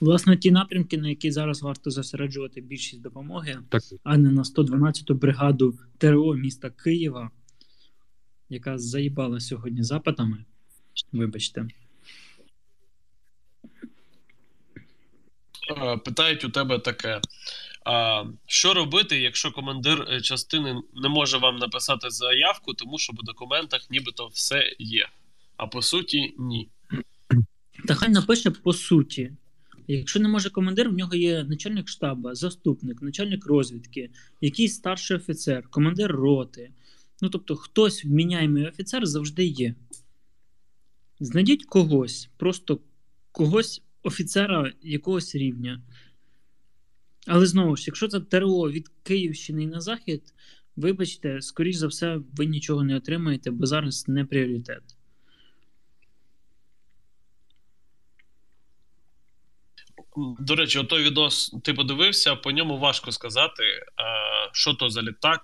Власне, 0.02 0.38
ті 0.38 0.52
напрямки, 0.52 0.98
на 0.98 1.10
які 1.10 1.32
зараз 1.32 1.62
варто 1.62 1.92
зосереджувати 1.92 2.62
більшість 2.62 3.02
допомоги, 3.02 3.58
Так, 3.70 3.82
а 4.04 4.18
не 4.18 4.32
на 4.32 4.44
112-ту 4.44 5.14
бригаду 5.14 5.74
ТРО 5.98 6.34
міста 6.34 6.70
Києва, 6.70 7.32
яка 8.50 8.78
заїбала 8.78 9.40
сьогодні 9.40 9.84
запитами. 9.84 10.46
Вибачте. 11.12 11.68
Питають 16.06 16.44
у 16.46 16.50
тебе 16.50 16.80
таке: 16.80 17.22
а, 17.86 18.24
що 18.48 18.74
робити, 18.74 19.20
якщо 19.20 19.52
командир 19.52 20.08
е, 20.10 20.22
частини 20.22 20.82
не 20.96 21.10
може 21.10 21.38
вам 21.38 21.58
написати 21.58 22.10
заявку, 22.10 22.74
тому 22.74 22.98
що 22.98 23.14
в 23.14 23.26
документах 23.26 23.88
нібито 23.90 24.28
все 24.28 24.76
є. 24.80 25.08
А 25.58 25.68
по 25.68 25.82
суті, 25.82 26.34
ні. 26.38 26.70
Та 27.88 27.96
хай 27.96 28.10
напише 28.10 28.52
по 28.52 28.74
суті. 28.74 29.32
Якщо 29.88 30.20
не 30.20 30.28
може 30.28 30.50
командир, 30.50 30.90
в 30.90 30.94
нього 30.94 31.16
є 31.16 31.44
начальник 31.44 31.88
штабу, 31.88 32.36
заступник, 32.36 33.02
начальник 33.02 33.46
розвідки, 33.46 34.10
якийсь 34.42 34.76
старший 34.76 35.18
офіцер, 35.18 35.68
командир 35.70 36.12
роти. 36.12 36.72
Ну 37.22 37.30
тобто, 37.30 37.56
хтось 37.56 38.06
вміняємий 38.06 38.68
офіцер 38.68 39.06
завжди 39.06 39.46
є. 39.46 39.76
Знайдіть 41.20 41.66
когось, 41.66 42.30
просто 42.38 42.80
когось 43.32 43.82
офіцера 44.06 44.74
якогось 44.82 45.36
рівня. 45.36 45.82
Але 47.28 47.46
знову 47.46 47.76
ж, 47.76 47.84
якщо 47.88 48.08
це 48.08 48.20
ТРО 48.20 48.72
від 48.72 48.88
Київщини 49.04 49.64
і 49.64 49.68
на 49.68 49.82
захід, 49.82 50.34
вибачте, 50.76 51.42
скоріш 51.42 51.76
за 51.76 51.88
все, 51.88 52.20
ви 52.34 52.46
нічого 52.46 52.84
не 52.84 52.96
отримаєте, 52.96 53.52
бо 53.52 53.66
зараз 53.66 54.08
не 54.08 54.26
пріоритет. 54.26 54.84
До 60.40 60.56
речі, 60.56 60.80
отой 60.80 61.04
відос 61.04 61.56
ти 61.64 61.74
подивився, 61.74 62.36
по 62.36 62.52
ньому 62.52 62.80
важко 62.80 63.12
сказати, 63.12 63.64
що 64.52 64.74
то 64.74 64.90
за 64.90 65.02
літак, 65.02 65.42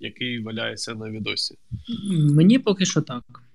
який 0.00 0.42
валяється 0.42 0.94
на 0.94 1.10
відосі. 1.10 1.54
Мені 2.10 2.58
поки 2.58 2.86
що 2.86 3.02
так. 3.02 3.49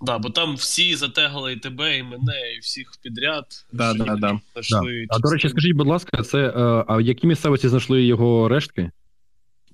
Да, 0.00 0.18
бо 0.18 0.30
там 0.30 0.56
всі 0.56 0.96
затегали 0.96 1.52
і 1.52 1.56
тебе, 1.56 1.98
і 1.98 2.02
мене, 2.02 2.54
і 2.56 2.58
всіх 2.58 2.92
підряд. 3.02 3.44
Да, 3.72 3.94
да, 3.94 4.04
да, 4.04 4.16
да. 4.16 4.40
знайшли 4.52 5.06
А 5.08 5.18
до 5.18 5.30
речі, 5.30 5.48
скажіть, 5.48 5.76
будь 5.76 5.86
ласка, 5.86 6.22
це 6.22 6.38
е, 6.38 6.84
а 6.88 6.96
в 6.96 7.00
якій 7.00 7.26
місцевості 7.26 7.68
знайшли 7.68 8.02
його 8.04 8.48
рештки? 8.48 8.90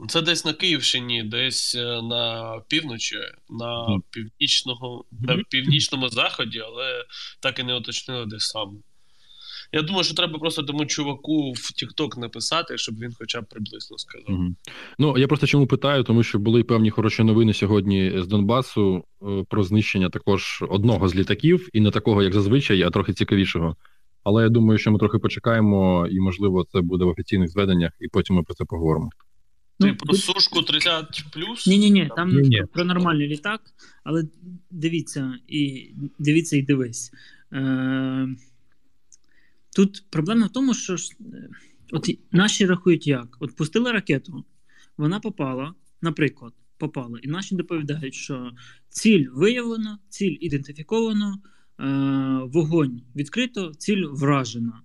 Це 0.09 0.23
десь 0.23 0.45
на 0.45 0.53
Київщині, 0.53 1.23
десь 1.23 1.75
е, 1.75 2.03
на 2.03 2.55
півночі, 2.69 3.17
на 3.51 3.99
північного, 4.11 5.05
на 5.21 5.37
північному 5.49 6.09
заході, 6.09 6.59
але 6.59 7.05
так 7.41 7.59
і 7.59 7.63
не 7.63 7.75
уточнили, 7.75 8.27
де 8.27 8.41
саме. 8.41 8.73
Я 9.75 9.83
думаю, 9.83 10.05
що 10.05 10.15
треба 10.15 10.39
просто 10.39 10.63
тому 10.63 10.87
чуваку 10.87 11.53
в 11.53 11.57
TikTok 11.57 12.19
написати, 12.19 12.79
щоб 12.79 12.99
він 12.99 13.13
хоча 13.19 13.41
б 13.41 13.45
приблизно 13.49 13.99
сказав. 13.99 14.27
Угу. 14.29 14.55
Ну 14.99 15.19
я 15.19 15.29
просто 15.29 15.47
чому 15.47 15.67
питаю, 15.67 16.03
тому 16.03 16.23
що 16.23 16.39
були 16.39 16.63
певні 16.63 16.91
хороші 16.91 17.23
новини 17.23 17.55
сьогодні 17.55 18.13
з 18.17 18.27
Донбасу 18.27 19.05
е, 19.23 19.45
про 19.49 19.63
знищення 19.63 20.11
також 20.11 20.65
одного 20.69 21.09
з 21.09 21.15
літаків, 21.15 21.69
і 21.73 21.81
не 21.81 21.91
такого, 21.91 22.23
як 22.23 22.35
зазвичай, 22.35 22.83
а 22.83 22.91
трохи 22.91 23.13
цікавішого. 23.13 23.77
Але 24.25 24.43
я 24.43 24.49
думаю, 24.49 24.79
що 24.79 24.93
ми 24.93 24.99
трохи 24.99 25.19
почекаємо, 25.19 26.07
і 26.11 26.21
можливо 26.21 26.67
це 26.73 26.81
буде 26.81 27.05
в 27.05 27.09
офіційних 27.09 27.49
зведеннях, 27.49 27.93
і 28.01 28.09
потім 28.09 28.37
ми 28.37 28.43
про 28.43 28.55
це 28.55 28.65
поговоримо. 28.65 29.11
Ти 29.81 29.87
Ну, 29.87 29.97
про 29.97 30.15
сушку 30.15 30.63
30 30.63 31.25
плюс? 31.33 31.67
Ні, 31.67 31.79
ні, 31.79 31.91
ні, 31.91 32.11
там 32.17 32.29
Ні-ні. 32.29 32.63
про 32.73 32.85
нормальний 32.85 33.29
літак, 33.29 33.61
але 34.05 34.25
дивіться 34.71 35.35
і 35.49 35.91
дивіться 36.19 36.57
і 36.57 36.63
дивись. 36.63 37.13
Е, 37.53 38.29
тут 39.77 40.05
проблема 40.11 40.47
в 40.47 40.53
тому, 40.53 40.75
що 40.75 40.95
е, 40.95 41.49
от 41.93 42.11
наші 42.33 42.67
рахують 42.67 43.07
як? 43.07 43.37
От 43.41 43.57
пустили 43.57 43.93
ракету, 43.93 44.45
вона 44.97 45.21
попала, 45.21 45.75
наприклад, 46.03 46.53
попала, 46.79 47.19
і 47.23 47.29
наші 47.29 47.55
доповідають, 47.55 48.15
що 48.15 48.53
ціль 48.89 49.27
виявлена, 49.33 49.99
ціль 50.09 50.37
ідентифіковано, 50.41 51.43
е, 51.81 51.85
вогонь 52.45 53.03
відкрито, 53.17 53.75
ціль 53.75 54.05
вражена. 54.05 54.83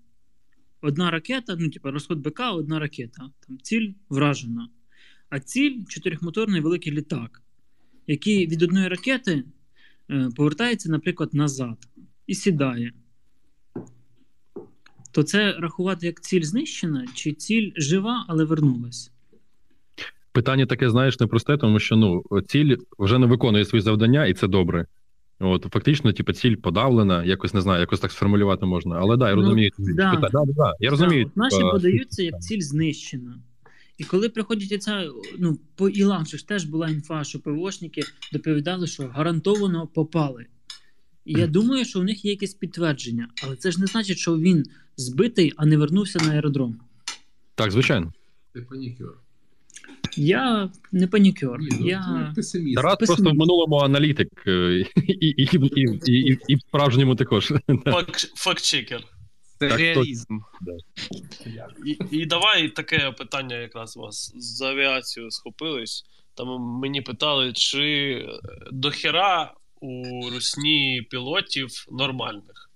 Одна 0.82 1.12
ракета, 1.12 1.56
ну, 1.60 1.70
типу, 1.70 1.92
розход 1.92 2.20
БК, 2.20 2.40
одна 2.54 2.80
ракета. 2.80 3.30
Там 3.48 3.58
ціль 3.58 3.92
вражена. 4.10 4.70
А 5.30 5.40
ціль 5.40 5.84
чотирьохмоторний 5.88 6.62
великий 6.62 6.94
літак, 6.94 7.42
який 8.08 8.48
від 8.48 8.62
одної 8.62 8.88
ракети 8.88 9.44
е, 10.10 10.30
повертається, 10.36 10.90
наприклад, 10.90 11.34
назад 11.34 11.78
і 12.28 12.36
сідає. 12.36 12.94
То 15.12 15.24
це 15.24 15.54
рахувати 15.60 16.06
як 16.06 16.22
ціль 16.22 16.44
знищена, 16.44 17.06
чи 17.14 17.34
ціль 17.34 17.72
жива, 17.76 18.26
але 18.28 18.44
вернулась? 18.44 19.12
Питання 20.32 20.66
таке, 20.66 20.90
знаєш, 20.90 21.20
непросте, 21.20 21.58
тому 21.58 21.80
що 21.80 21.96
ну 21.96 22.24
ціль 22.48 22.76
вже 23.00 23.20
не 23.20 23.28
виконує 23.28 23.66
свої 23.66 23.82
завдання, 23.82 24.26
і 24.26 24.34
це 24.34 24.48
добре. 24.48 24.86
От 25.40 25.66
фактично, 25.74 26.14
типу, 26.14 26.34
ціль 26.34 26.56
подавлена, 26.56 27.24
якось 27.24 27.54
не 27.54 27.62
знаю, 27.62 27.80
якось 27.80 28.00
так 28.00 28.12
сформулювати 28.12 28.66
можна. 28.66 28.96
Але 29.00 29.18
да, 29.18 29.30
я 29.30 29.36
Ну, 29.36 29.42
розумію. 29.42 29.72
да. 29.78 30.16
Питання. 30.16 30.30
Да, 30.32 30.54
да, 30.54 30.74
я 30.80 30.90
розумію. 30.90 31.26
От 31.26 31.38
наші 31.38 31.58
типа, 31.58 31.72
подаються 31.72 32.24
як 32.24 32.42
ціль 32.42 32.62
знищена. 32.62 33.40
І 33.98 34.04
коли 34.04 34.30
приходять 34.30 34.72
оця, 34.72 35.10
ну, 35.40 35.58
по 35.76 35.90
Ілам 35.90 36.26
ж 36.26 36.48
теж 36.48 36.66
була 36.66 36.90
інфа, 36.90 37.24
що 37.24 37.40
ПВОшники 37.40 38.02
доповідали, 38.34 38.88
що 38.88 39.04
гарантовано 39.08 39.88
попали. 39.88 40.46
І 41.28 41.40
я 41.40 41.48
думаю, 41.48 41.86
що 41.86 42.00
у 42.00 42.04
них 42.04 42.26
є 42.26 42.32
якесь 42.32 42.54
підтвердження, 42.54 43.28
але 43.44 43.56
це 43.56 43.72
ж 43.72 43.80
не 43.82 43.88
значить, 43.88 44.18
що 44.18 44.38
він 44.38 44.66
збитий, 44.98 45.54
а 45.58 45.66
не 45.66 45.78
вернувся 45.78 46.20
на 46.20 46.32
аеродром. 46.32 46.80
Так, 47.56 47.72
звичайно. 47.72 48.14
Ти 48.54 48.62
панікюр. 48.62 49.18
Я 50.16 50.70
не 50.92 51.08
панікер. 51.08 51.60
Ні, 51.60 51.78
ну, 51.80 51.88
я... 51.88 52.34
песиміст. 52.36 52.76
Тарас 52.76 52.96
Письмо. 52.96 53.16
просто 53.16 53.32
в 53.32 53.36
минулому 53.36 53.76
аналітик, 53.76 54.44
е, 54.48 54.86
і, 54.96 55.28
і, 55.28 55.50
і, 55.54 55.60
і, 55.76 56.12
і, 56.12 56.38
і 56.48 56.56
в 56.56 56.62
справжньому 56.62 57.16
також. 57.16 57.54
Фак- 57.68 58.32
Фактчекер. 58.36 59.04
Це 59.60 59.70
Так, 59.70 59.80
реалізм. 59.80 60.40
І, 61.86 61.98
і 62.12 62.26
давай 62.26 62.70
таке 62.70 63.12
питання 63.18 63.56
якраз 63.56 63.98
у 63.98 64.00
вас 64.00 64.34
з 64.38 64.62
авіацією 64.62 65.32
схопились. 65.32 66.06
Там 66.36 66.62
мені 66.62 67.02
питали, 67.02 67.54
чи 67.54 68.26
до 68.72 68.92
хера 68.92 69.54
у 69.82 70.22
русні 70.30 71.08
пілотів 71.10 71.70
нормальних. 71.92 72.70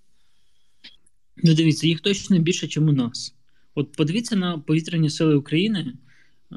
Ну, 1.43 1.53
дивіться, 1.53 1.87
їх 1.87 1.99
точно 2.01 2.39
більше, 2.39 2.65
ніж 2.65 2.77
у 2.77 2.81
нас. 2.81 3.35
От 3.75 3.91
подивіться 3.91 4.35
на 4.35 4.57
повітряні 4.57 5.09
сили 5.09 5.35
України. 5.35 5.93
Е, 6.51 6.55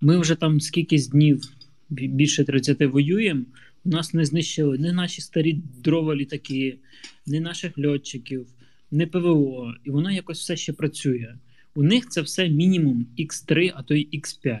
Ми 0.00 0.18
вже 0.18 0.34
там 0.34 0.60
скільки 0.60 0.98
днів 0.98 1.42
більше 1.90 2.44
30 2.44 2.80
воюємо. 2.80 3.44
У 3.84 3.88
нас 3.88 4.14
не 4.14 4.24
знищили 4.24 4.78
ні 4.78 4.92
наші 4.92 5.20
старі 5.20 5.52
дрова 5.84 6.16
літаки, 6.16 6.78
ні 7.26 7.40
наших 7.40 7.78
льотчиків, 7.78 8.46
ні 8.90 9.06
ПВО. 9.06 9.74
І 9.84 9.90
воно 9.90 10.10
якось 10.10 10.40
все 10.40 10.56
ще 10.56 10.72
працює. 10.72 11.34
У 11.74 11.82
них 11.82 12.08
це 12.08 12.20
все 12.20 12.48
мінімум 12.48 13.06
X3, 13.18 13.72
а 13.74 13.82
то 13.82 13.94
й 13.94 14.08
X5. 14.12 14.60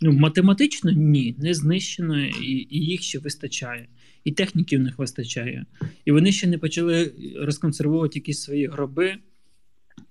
Ну, 0.00 0.12
математично 0.12 0.90
ні, 0.90 1.34
не 1.38 1.54
знищено, 1.54 2.26
і, 2.26 2.66
і 2.70 2.84
їх 2.84 3.02
ще 3.02 3.18
вистачає. 3.18 3.88
І 4.24 4.32
техніки 4.32 4.76
в 4.76 4.80
них 4.80 4.98
вистачає. 4.98 5.66
І 6.04 6.12
вони 6.12 6.32
ще 6.32 6.46
не 6.46 6.58
почали 6.58 7.12
розконсервувати 7.36 8.18
якісь 8.18 8.42
свої 8.42 8.66
гроби 8.66 9.16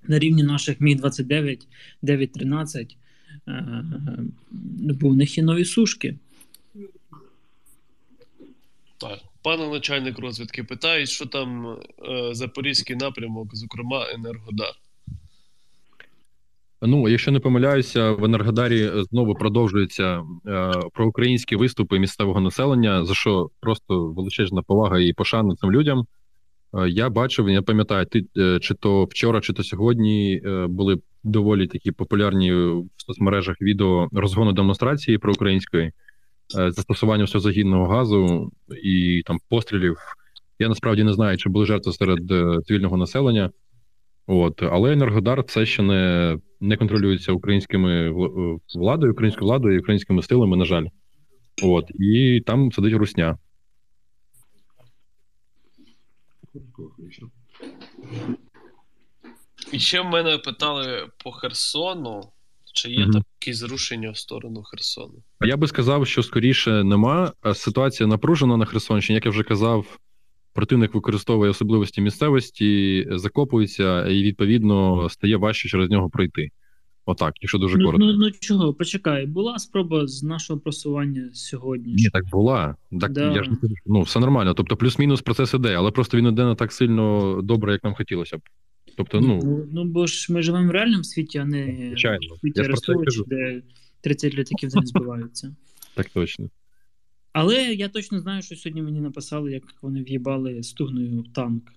на 0.08 0.20
рівні 0.20 0.44
наших 0.44 0.82
Міг-29, 0.82 1.68
9-13. 2.04 2.96
Е, 3.48 3.84
Бо 5.02 5.10
в 5.10 5.16
них 5.16 5.38
є 5.38 5.44
нові 5.44 5.66
сушки. 5.66 6.16
Так. 8.98 9.20
Пане 9.42 9.68
начальник 9.68 10.20
розвідки, 10.20 10.64
питають, 10.64 11.10
що 11.10 11.26
там 11.26 11.68
е, 11.68 11.78
Запорізький 12.32 12.96
напрямок, 12.96 13.56
зокрема 13.56 14.08
Енергодар. 14.14 14.74
Ну, 16.82 17.10
якщо 17.10 17.32
не 17.32 17.40
помиляюся, 17.40 18.12
в 18.12 18.26
Енергодарі 18.26 18.92
знову 19.12 19.36
продовжуються 19.36 20.24
е, 20.48 20.72
проукраїнські 20.94 21.56
виступи 21.56 22.00
місцевого 22.00 22.42
населення, 22.42 23.06
за 23.06 23.14
що 23.14 23.50
просто 23.60 24.06
величезна 24.06 24.62
повага 24.62 25.00
і 25.00 25.14
пошана 25.14 25.56
цим 25.56 25.72
людям. 25.72 26.06
Е, 26.74 26.90
я 26.90 27.10
бачив, 27.10 27.50
я 27.50 27.62
пам'ятаю, 27.62 28.06
ти 28.06 28.26
е, 28.38 28.60
чи 28.60 28.74
то 28.74 29.04
вчора, 29.04 29.42
чи 29.42 29.54
то 29.54 29.64
сьогодні 29.64 30.42
е, 30.46 30.68
були 30.68 31.00
доволі 31.24 31.68
такі 31.68 31.92
популярні 31.92 32.54
в 32.54 32.86
соцмережах 32.98 33.62
відео 33.62 34.08
розгону 34.12 34.52
демонстрації 34.54 35.18
проукраїнської, 35.18 35.86
е, 35.86 35.92
застосування 36.72 37.24
всезагідного 37.24 37.88
газу 37.88 38.52
і 38.84 39.24
там 39.26 39.38
пострілів. 39.50 39.98
Я 40.60 40.70
насправді 40.70 41.04
не 41.04 41.14
знаю, 41.14 41.38
чи 41.38 41.50
були 41.50 41.66
жертви 41.66 41.94
серед 41.94 42.32
е, 42.32 42.60
цивільного 42.68 42.98
населення. 42.98 43.50
От, 44.28 44.64
але 44.64 44.94
Енергодар 44.94 45.42
все 45.48 45.66
ще 45.66 45.84
не, 45.84 46.38
не 46.60 46.78
контролюється 46.78 47.32
українськими 47.32 48.10
е, 48.10 48.14
владою, 48.76 49.14
українською 49.14 49.48
владою 49.48 49.76
і 49.76 49.80
українськими 49.80 50.24
силами, 50.24 50.58
на 50.58 50.66
жаль. 50.66 50.86
От, 51.64 51.92
і 52.00 52.42
там 52.46 52.72
сидить 52.72 52.94
русня. 52.94 53.38
І 59.72 59.80
ще 59.80 60.02
в 60.02 60.06
мене 60.06 60.38
питали 60.38 61.08
по 61.24 61.32
Херсону, 61.32 62.22
Чи 62.74 62.92
є 62.92 63.04
Мгм. 63.04 63.12
там 63.12 63.24
якісь 63.42 63.58
зрушення 63.58 64.12
в 64.12 64.18
сторону 64.18 64.64
Херсону? 64.64 65.14
Я 65.42 65.58
би 65.58 65.68
сказав, 65.68 66.08
що 66.08 66.24
скоріше 66.24 66.84
нема. 66.84 67.34
Ситуація 67.54 68.08
напружена 68.08 68.58
на 68.58 68.66
Херсонщині. 68.66 69.16
Як 69.16 69.26
я 69.26 69.32
вже 69.32 69.44
казав, 69.44 69.98
противник 70.56 70.94
використовує 70.96 71.52
особливості 71.52 72.02
місцевості, 72.02 73.08
закопується 73.12 74.08
і 74.08 74.24
відповідно 74.24 75.10
стає 75.10 75.38
важче 75.38 75.70
через 75.70 75.90
нього 75.90 76.10
пройти. 76.10 76.50
Отак, 77.08 77.34
якщо 77.42 77.58
дуже 77.58 77.78
Ну, 77.78 77.86
коротко. 77.86 78.06
ну, 78.06 78.14
ну 78.14 78.32
чого, 78.40 78.74
почекай, 78.74 79.26
була 79.26 79.60
спроба 79.60 80.08
з 80.08 80.24
нашого 80.24 80.60
просування 80.60 81.30
сьогодні. 81.34 81.94
Ні, 81.94 82.10
так 82.14 82.30
була. 82.30 82.76
Так 83.02 83.12
Да. 83.12 83.32
я 83.34 83.44
ж 83.44 83.50
не 83.50 83.56
кажу, 83.56 83.74
ну 83.86 84.02
все 84.02 84.20
нормально. 84.20 84.54
Тобто, 84.54 84.78
плюс-мінус 84.78 85.22
процес 85.22 85.54
іде, 85.54 85.74
але 85.76 85.92
просто 85.92 86.18
він 86.18 86.28
іде 86.28 86.46
не 86.46 86.56
так 86.56 86.72
сильно 86.74 87.40
добре, 87.44 87.72
як 87.72 87.84
нам 87.84 87.94
хотілося 87.94 88.38
б. 88.38 88.42
Тобто, 88.98 89.22
ну 89.22 89.40
ну, 89.44 89.66
ну 89.74 89.84
бо 89.86 90.08
ж 90.08 90.34
ми 90.34 90.42
живемо 90.42 90.68
в 90.68 90.72
реальному 90.72 91.04
світі, 91.04 91.38
а 91.38 91.46
не 91.46 91.86
Звичайно. 91.88 92.20
в 92.36 92.40
світі 92.40 92.62
кажу. 93.06 93.24
де 93.28 93.62
30 94.02 94.34
літаків 94.36 94.70
за 94.70 94.80
день 94.80 94.88
збиваються. 94.88 95.56
так 95.96 96.10
точно. 96.10 96.50
Але 97.36 97.74
я 97.74 97.90
точно 97.90 98.20
знаю, 98.20 98.42
що 98.42 98.56
сьогодні 98.56 98.82
мені 98.82 99.00
написали, 99.00 99.52
як 99.52 99.64
вони 99.82 100.04
в'їбали 100.04 100.64
стугною 100.64 101.24
танк. 101.34 101.72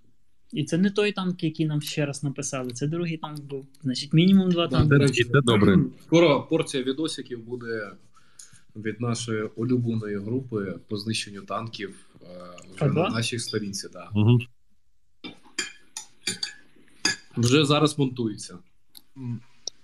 І 0.52 0.64
це 0.64 0.78
не 0.78 0.90
той 0.90 1.12
танк, 1.12 1.42
який 1.44 1.66
нам 1.66 1.82
ще 1.82 2.06
раз 2.06 2.22
написали, 2.24 2.70
це 2.72 2.86
другий 2.86 3.16
танк 3.16 3.40
був. 3.40 3.66
Значить, 3.82 4.12
мінімум 4.12 4.50
два 4.50 4.66
Да, 4.66 4.76
танки. 4.76 4.88
до 4.88 4.98
речі, 4.98 5.24
це 5.24 5.40
добре. 5.40 5.78
Скоро 6.06 6.46
порція 6.50 6.82
відосиків 6.82 7.44
буде 7.44 7.90
від 8.76 9.00
нашої 9.00 9.42
улюбленої 9.42 10.18
групи 10.18 10.74
по 10.88 10.96
знищенню 10.96 11.42
танків 11.42 11.96
е, 12.22 12.26
вже 12.74 12.84
Ага. 12.84 12.92
на 12.92 13.08
нашій 13.08 13.38
сторінці. 13.38 13.88
Да. 13.92 14.08
Угу. 14.14 14.38
Вже 17.36 17.64
зараз 17.64 17.98
монтується. 17.98 18.58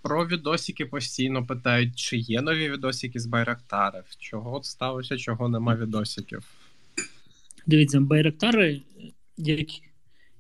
Про 0.04 0.26
відосики 0.26 0.87
постійно 0.87 1.46
питають, 1.46 1.96
чи 1.96 2.16
є 2.16 2.42
нові 2.42 2.70
відосики 2.70 3.20
з 3.20 3.26
Байрактарів, 3.26 4.04
чого 4.18 4.62
сталося, 4.62 5.16
чого 5.16 5.49
нема 5.49 5.76
відосиків. 5.76 6.44
Дивіться, 7.66 8.00
Байрактари, 8.00 8.82
як 9.37 9.68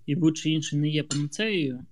і 0.06 0.14
будь-що 0.14 0.48
інше 0.48 0.76
не 0.76 0.88
є 0.88 1.02
панацеєю, 1.02 1.84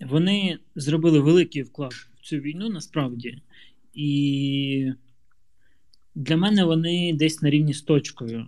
вони 0.00 0.58
зробили 0.74 1.20
великий 1.20 1.62
вклад 1.62 1.92
в 1.92 2.22
цю 2.22 2.36
війну 2.36 2.68
насправді. 2.68 3.42
І 3.94 4.92
для 6.14 6.36
мене 6.36 6.64
вони 6.64 7.12
десь 7.14 7.42
на 7.42 7.50
рівні 7.50 7.74
з 7.74 7.82
точкою. 7.82 8.46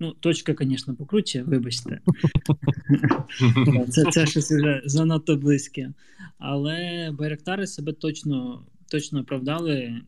Ну, 0.00 0.12
точка, 0.12 0.54
звісно, 0.60 0.94
покруче, 0.94 1.42
вибачте. 1.42 2.00
Це, 3.88 4.04
це 4.10 4.26
щось 4.26 4.50
вже 4.50 4.82
занадто 4.84 5.36
близьке. 5.36 5.92
Але 6.38 7.10
Байрактари 7.18 7.66
себе 7.66 7.92
точно, 7.92 8.66
точно 8.90 9.20
оправдали. 9.20 10.00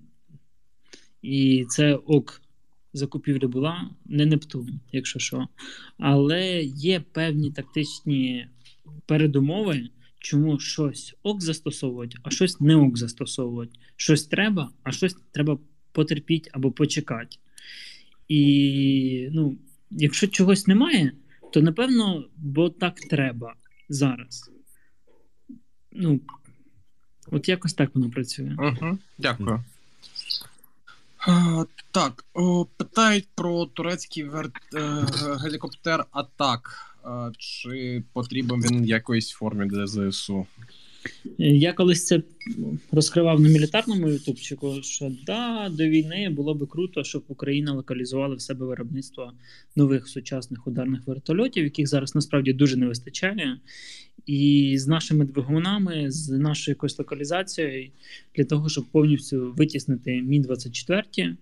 І 1.23 1.67
це 1.69 1.95
ок 1.95 2.43
закупівля 2.93 3.49
була, 3.49 3.91
не 4.07 4.27
Нептун, 4.27 4.81
якщо 4.93 5.19
що. 5.19 5.49
Але 5.99 6.63
є 6.63 7.01
певні 7.13 7.53
тактичні 7.53 8.49
передумови, 9.07 9.89
чому 10.19 10.59
щось 10.59 11.15
ок 11.23 11.43
застосовувати, 11.43 12.17
а 12.23 12.31
щось 12.31 12.61
не 12.61 12.77
ок 12.77 12.99
застосовувати. 12.99 13.73
Щось 13.97 14.25
треба, 14.25 14.71
а 14.83 14.93
щось 14.93 15.17
треба 15.33 15.59
потерпіти 15.93 16.51
або 16.53 16.73
почекати. 16.73 17.37
І 18.29 19.29
ну, 19.33 19.59
якщо 19.91 20.27
чогось 20.27 20.67
немає, 20.67 21.13
то 21.53 21.63
напевно, 21.63 22.25
бо 22.37 22.71
так 22.71 23.01
треба 23.01 23.55
зараз. 23.89 24.51
Ну, 25.93 26.21
от 27.27 27.49
якось 27.49 27.75
так 27.75 27.95
воно 27.95 28.11
працює. 28.11 28.57
Угу, 28.59 28.99
дякую. 29.19 29.65
Так, 31.91 32.25
о, 32.35 32.65
питають 32.77 33.29
про 33.35 33.67
турецький 33.67 34.25
вер... 34.25 34.51
е, 34.75 35.07
гелікоптер 35.43 36.05
Атак. 36.11 36.87
Чи 37.39 38.05
потрібен 38.13 38.63
він 38.63 38.83
в 38.83 38.87
якоїсь 38.87 39.31
формі 39.31 39.67
для 39.67 39.87
ЗСУ? 39.87 40.47
Я 41.39 41.73
колись 41.73 42.07
це 42.07 42.23
розкривав 42.93 43.41
на 43.41 43.49
мілітарному 43.49 44.09
ютубчику, 44.09 44.83
що 44.83 45.13
да, 45.27 45.69
до 45.73 45.85
війни 45.85 46.31
було 46.31 46.55
би 46.55 46.67
круто, 46.67 47.05
щоб 47.05 47.25
Україна 47.29 47.73
локалізувала 47.73 48.35
в 48.35 48.41
себе 48.41 48.67
виробництво 48.67 49.33
нових 49.77 50.09
сучасних 50.09 50.67
ударних 50.67 51.07
вертольотів, 51.07 51.65
яких 51.65 51.87
зараз 51.87 52.15
насправді 52.15 52.53
дуже 52.53 52.77
не 52.77 52.87
вистачає. 52.87 53.61
І 54.27 54.75
з 54.79 54.87
нашими 54.87 55.25
двигунами, 55.25 56.11
з 56.11 56.29
нашою 56.29 56.73
якоюсь 56.73 56.99
локалізацією, 56.99 57.91
для 58.37 58.45
того, 58.45 58.69
щоб 58.69 58.85
повністю 58.85 59.55
витіснити 59.57 60.23
Мі 60.23 60.41
24 60.41 61.37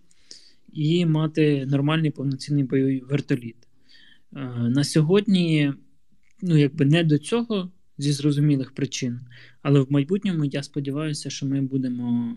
і 0.72 1.06
мати 1.06 1.66
нормальний 1.66 2.10
повноцінний 2.10 2.64
бойовий 2.64 3.00
вертоліт. 3.00 3.56
Е, 4.36 4.38
На 4.68 4.84
сьогодні, 4.84 5.72
ну 6.42 6.56
якби 6.56 6.84
не 6.84 7.04
до 7.04 7.18
цього 7.18 7.70
зі 7.98 8.12
зрозумілих 8.12 8.72
причин. 8.72 9.20
Але 9.62 9.80
в 9.80 9.92
майбутньому 9.92 10.44
я 10.44 10.62
сподіваюся, 10.62 11.30
що 11.30 11.46
ми 11.46 11.60
будемо 11.60 12.36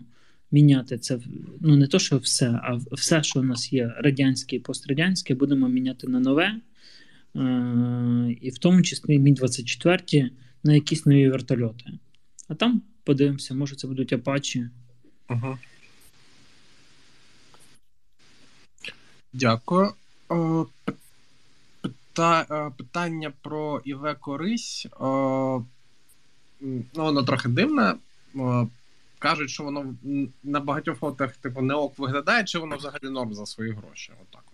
міняти 0.50 0.98
це. 0.98 1.18
Ну 1.60 1.76
не 1.76 1.86
то, 1.86 1.98
що 1.98 2.18
все, 2.18 2.50
а 2.50 2.78
все, 2.92 3.22
що 3.22 3.40
у 3.40 3.42
нас 3.42 3.72
є 3.72 3.94
радянське 3.98 4.56
і 4.56 4.60
пострадянське, 4.60 5.34
будемо 5.34 5.68
міняти 5.68 6.08
на 6.08 6.20
нове. 6.20 6.60
Е- 7.36 8.36
і 8.40 8.50
в 8.50 8.58
тому 8.58 8.82
числі 8.82 9.18
Мі 9.18 9.32
24 9.32 10.30
на 10.64 10.74
якісь 10.74 11.06
нові 11.06 11.28
вертольоти. 11.28 11.84
А 12.48 12.54
там 12.54 12.82
подивимося, 13.04 13.54
може 13.54 13.76
це 13.76 13.86
будуть 13.88 14.12
Апачі. 14.12 14.68
Угу. 15.30 15.58
Дякую. 19.32 19.92
Пита... 22.12 22.46
е, 22.50 22.70
Питання 22.76 23.32
про 23.42 23.80
Іве 23.84 24.14
Корись 24.14 24.86
О, 25.00 25.62
Ну, 26.60 26.84
воно 26.94 27.22
трохи 27.22 27.48
дивне. 27.48 27.94
О, 28.36 28.66
Кажуть, 29.18 29.50
що 29.50 29.64
воно 29.64 29.94
на 30.42 30.60
багатьох 30.60 30.98
фотах 30.98 31.36
типу, 31.36 31.60
не 31.62 31.74
ок 31.74 31.98
виглядає, 31.98 32.44
чи 32.44 32.58
воно 32.58 32.76
взагалі 32.76 33.10
норм 33.10 33.34
за 33.34 33.46
свої 33.46 33.72
гроші. 33.72 34.12
Отак 34.22 34.42
от. 34.46 34.51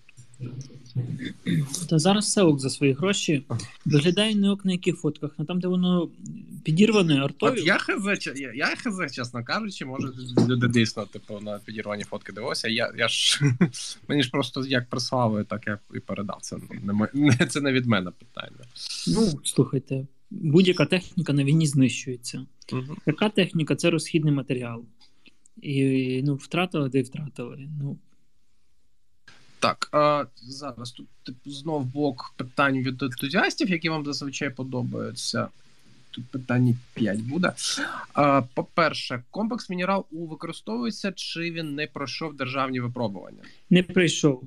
Та 1.89 1.99
зараз 1.99 2.25
все 2.25 2.43
ок 2.43 2.61
за 2.61 2.71
свої 2.71 2.93
гроші. 2.93 3.43
Виглядає 3.85 4.35
не 4.35 4.51
ок 4.51 4.65
на 4.65 4.73
яких 4.73 4.97
фотках, 4.97 5.31
а 5.39 5.45
там, 5.45 5.61
де 5.61 5.69
воно 5.69 6.09
підірване 6.65 7.21
артою. 7.21 7.53
От 7.53 7.67
я 7.67 7.79
хз, 7.79 8.27
я, 8.37 8.53
я 8.55 8.67
хз, 8.67 9.13
чесно 9.13 9.45
кажучи, 9.45 9.85
може 9.85 10.09
люди 10.49 10.69
дійсно, 10.69 11.05
типу, 11.07 11.41
на 11.41 11.59
підірвані 11.59 12.05
фотки 12.05 12.33
дивилися. 12.33 12.69
Я, 12.69 12.93
я 12.99 13.09
ж 13.09 13.41
мені 14.09 14.23
ж 14.23 14.31
просто 14.31 14.67
як 14.67 14.89
прислали, 14.89 15.45
так 15.45 15.67
я 15.67 15.79
і 15.95 16.01
передав. 16.01 16.39
Це 16.41 16.57
не, 16.83 17.09
не 17.15 17.47
це 17.47 17.61
не 17.61 17.73
від 17.73 17.87
мене 17.87 18.11
питання. 18.11 18.65
Ну, 19.07 19.41
слухайте, 19.45 20.07
будь-яка 20.31 20.85
техніка 20.85 21.33
на 21.33 21.45
війні 21.45 21.67
знищується. 21.67 22.47
Угу. 22.73 22.97
Така 23.05 23.29
техніка 23.29 23.77
це 23.77 23.91
розхідний 23.91 24.33
матеріал. 24.33 24.85
І 25.63 26.23
ну, 26.25 26.35
втратили, 26.35 26.89
де 26.89 26.99
й 26.99 27.03
втратили. 27.03 27.69
Ну, 27.83 27.97
Так, 29.61 29.89
а, 29.93 30.25
зараз 30.43 30.91
тут 30.91 31.07
типу, 31.23 31.51
знов 31.51 31.85
блок 31.85 32.35
питань 32.37 32.79
від 32.79 33.03
ентузіастів, 33.03 33.71
які 33.71 33.89
вам 33.89 34.05
зазвичай 34.05 34.51
подобаються. 34.51 35.49
Тут 36.11 36.27
питання 36.27 36.75
5 36.95 37.21
буде. 37.21 37.53
А, 38.13 38.43
по-перше, 38.55 39.23
комплекс 39.31 39.71
мінерал 39.71 40.07
У 40.11 40.27
використовується, 40.27 41.13
чи 41.13 41.41
він 41.41 41.75
не 41.75 41.87
пройшов 41.87 42.37
державні 42.37 42.81
випробування? 42.81 43.43
не 43.71 43.83
прийшов. 43.83 44.43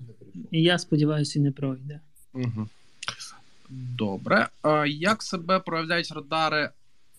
І 0.52 0.64
я 0.64 0.78
сподіваюся, 0.80 1.40
не 1.40 1.52
пройде. 1.52 2.00
Угу. 2.34 2.68
Добре. 3.70 4.48
А, 4.62 4.86
як 4.86 5.24
себе 5.24 5.60
проявляють 5.60 6.12
радари 6.12 6.70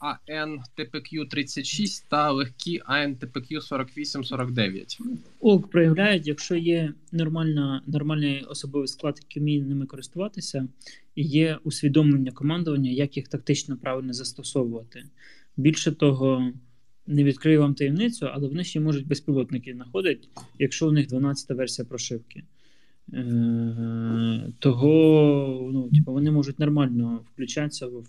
АН 0.02 0.60
ТПК 0.74 1.28
36 1.30 2.08
та 2.08 2.32
легкі 2.32 2.82
АНТПК 2.84 3.62
48 3.62 4.24
49 4.24 4.98
Ок 5.40 5.70
проявляють, 5.70 6.26
якщо 6.26 6.56
є 6.56 6.92
нормальна, 7.12 7.82
нормальний 7.86 8.44
особовий 8.44 8.88
склад, 8.88 9.18
який 9.22 9.42
вміє 9.42 9.62
ними 9.62 9.86
користуватися, 9.86 10.68
і 11.14 11.22
є 11.22 11.58
усвідомлення 11.64 12.32
командування, 12.32 12.90
як 12.90 13.16
їх 13.16 13.28
тактично 13.28 13.76
правильно 13.76 14.12
застосовувати. 14.12 15.04
Більше 15.56 15.92
того, 15.92 16.52
не 17.06 17.24
відкрию 17.24 17.60
вам 17.60 17.74
таємницю, 17.74 18.26
але 18.32 18.48
вони 18.48 18.64
ще 18.64 18.80
можуть 18.80 19.06
безпілотники 19.06 19.72
знаходити, 19.74 20.28
якщо 20.58 20.88
у 20.88 20.92
них 20.92 21.08
12-та 21.08 21.54
версія 21.54 21.86
прошивки. 21.88 22.42
Е, 23.12 24.52
того 24.58 25.70
ну, 25.72 25.90
типу, 25.90 26.12
вони 26.12 26.30
можуть 26.30 26.58
нормально 26.58 27.20
включатися 27.32 27.86
в, 27.86 28.04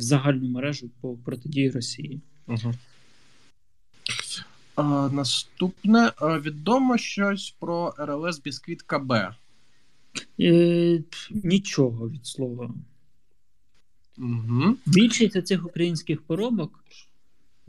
в 0.00 0.02
загальну 0.02 0.48
мережу 0.48 0.90
по 1.00 1.14
протидії 1.14 1.70
Росії. 1.70 2.20
Угу. 2.46 2.74
А, 4.74 5.08
наступне 5.08 6.12
відомо 6.20 6.98
щось 6.98 7.56
про 7.60 7.94
РЛС 7.98 8.40
Бісквіт 8.40 8.82
КБ. 8.82 9.12
Е, 10.40 11.02
нічого 11.30 12.10
від 12.10 12.26
слова. 12.26 12.74
Угу. 14.18 14.76
Більшість 14.86 15.46
цих 15.46 15.66
українських 15.66 16.22
поробок 16.22 16.84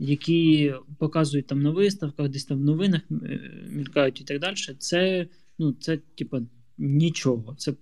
які 0.02 0.74
показують 0.98 1.46
там 1.46 1.62
на 1.62 1.70
виставках, 1.70 2.28
десь 2.28 2.44
там 2.44 2.58
в 2.58 2.64
новинах 2.64 3.00
е, 3.10 3.40
мількають 3.70 4.20
і 4.20 4.24
так 4.24 4.40
далі, 4.40 4.56
це, 4.78 5.26
ну, 5.58 5.72
це 5.72 5.96
типа, 5.96 6.40
нічого. 6.78 7.54
Це 7.58 7.74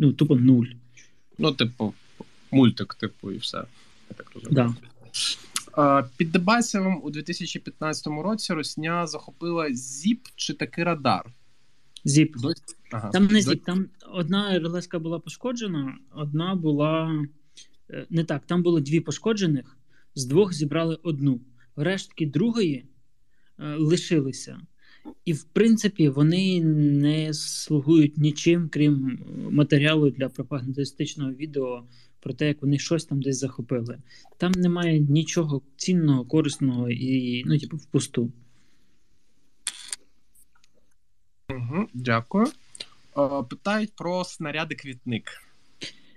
ну, 0.00 0.12
тупо 0.12 0.36
нуль. 0.36 0.66
Ну, 1.38 1.52
типу, 1.52 1.94
мультик, 2.52 2.94
типу, 2.94 3.32
і 3.32 3.36
все. 3.36 3.56
Я 4.10 4.16
так 4.16 4.30
розумію. 4.34 4.54
Да. 4.54 4.74
Під 6.16 6.32
Дебальцевим 6.32 7.00
у 7.02 7.10
2015 7.10 8.06
році 8.06 8.52
Росня 8.52 9.06
захопила 9.06 9.74
ЗІП 9.74 10.26
чи 10.36 10.54
таки 10.54 10.84
радар. 10.84 11.24
Зіп. 12.04 12.36
Ага. 12.92 13.10
Там 13.10 13.22
не 13.26 13.28
До- 13.28 13.50
зіп, 13.50 13.64
там 13.64 13.86
одна 14.12 14.58
РЛС 14.58 14.88
була 14.92 15.18
пошкоджена, 15.18 15.98
одна 16.14 16.54
була. 16.54 17.24
е, 17.90 18.06
Не 18.10 18.24
так, 18.24 18.42
там 18.46 18.62
було 18.62 18.80
дві 18.80 19.00
пошкоджених, 19.00 19.76
з 20.14 20.24
двох 20.24 20.52
зібрали 20.52 20.98
одну. 21.02 21.40
Рештки 21.76 22.26
другої 22.26 22.84
е, 23.58 23.76
лишилися. 23.76 24.60
І, 25.24 25.32
в 25.32 25.44
принципі, 25.44 26.08
вони 26.08 26.60
не 27.00 27.34
слугують 27.34 28.18
нічим, 28.18 28.68
крім 28.68 29.18
матеріалу 29.50 30.10
для 30.10 30.28
пропагандистичного 30.28 31.32
відео 31.32 31.84
про 32.22 32.32
те, 32.32 32.48
як 32.48 32.62
вони 32.62 32.78
щось 32.78 33.04
там 33.04 33.22
десь 33.22 33.38
захопили. 33.38 33.98
Там 34.36 34.52
немає 34.52 35.00
нічого 35.00 35.62
цінного, 35.76 36.24
корисного 36.24 36.90
і, 36.90 37.44
ну, 37.46 37.58
типу, 37.58 37.76
впусту. 37.76 38.32
Угу, 41.50 41.88
дякую. 41.94 42.46
Е, 43.18 43.42
Питають 43.50 43.92
про 43.96 44.24
снаряди 44.24 44.74
квітник. 44.74 45.30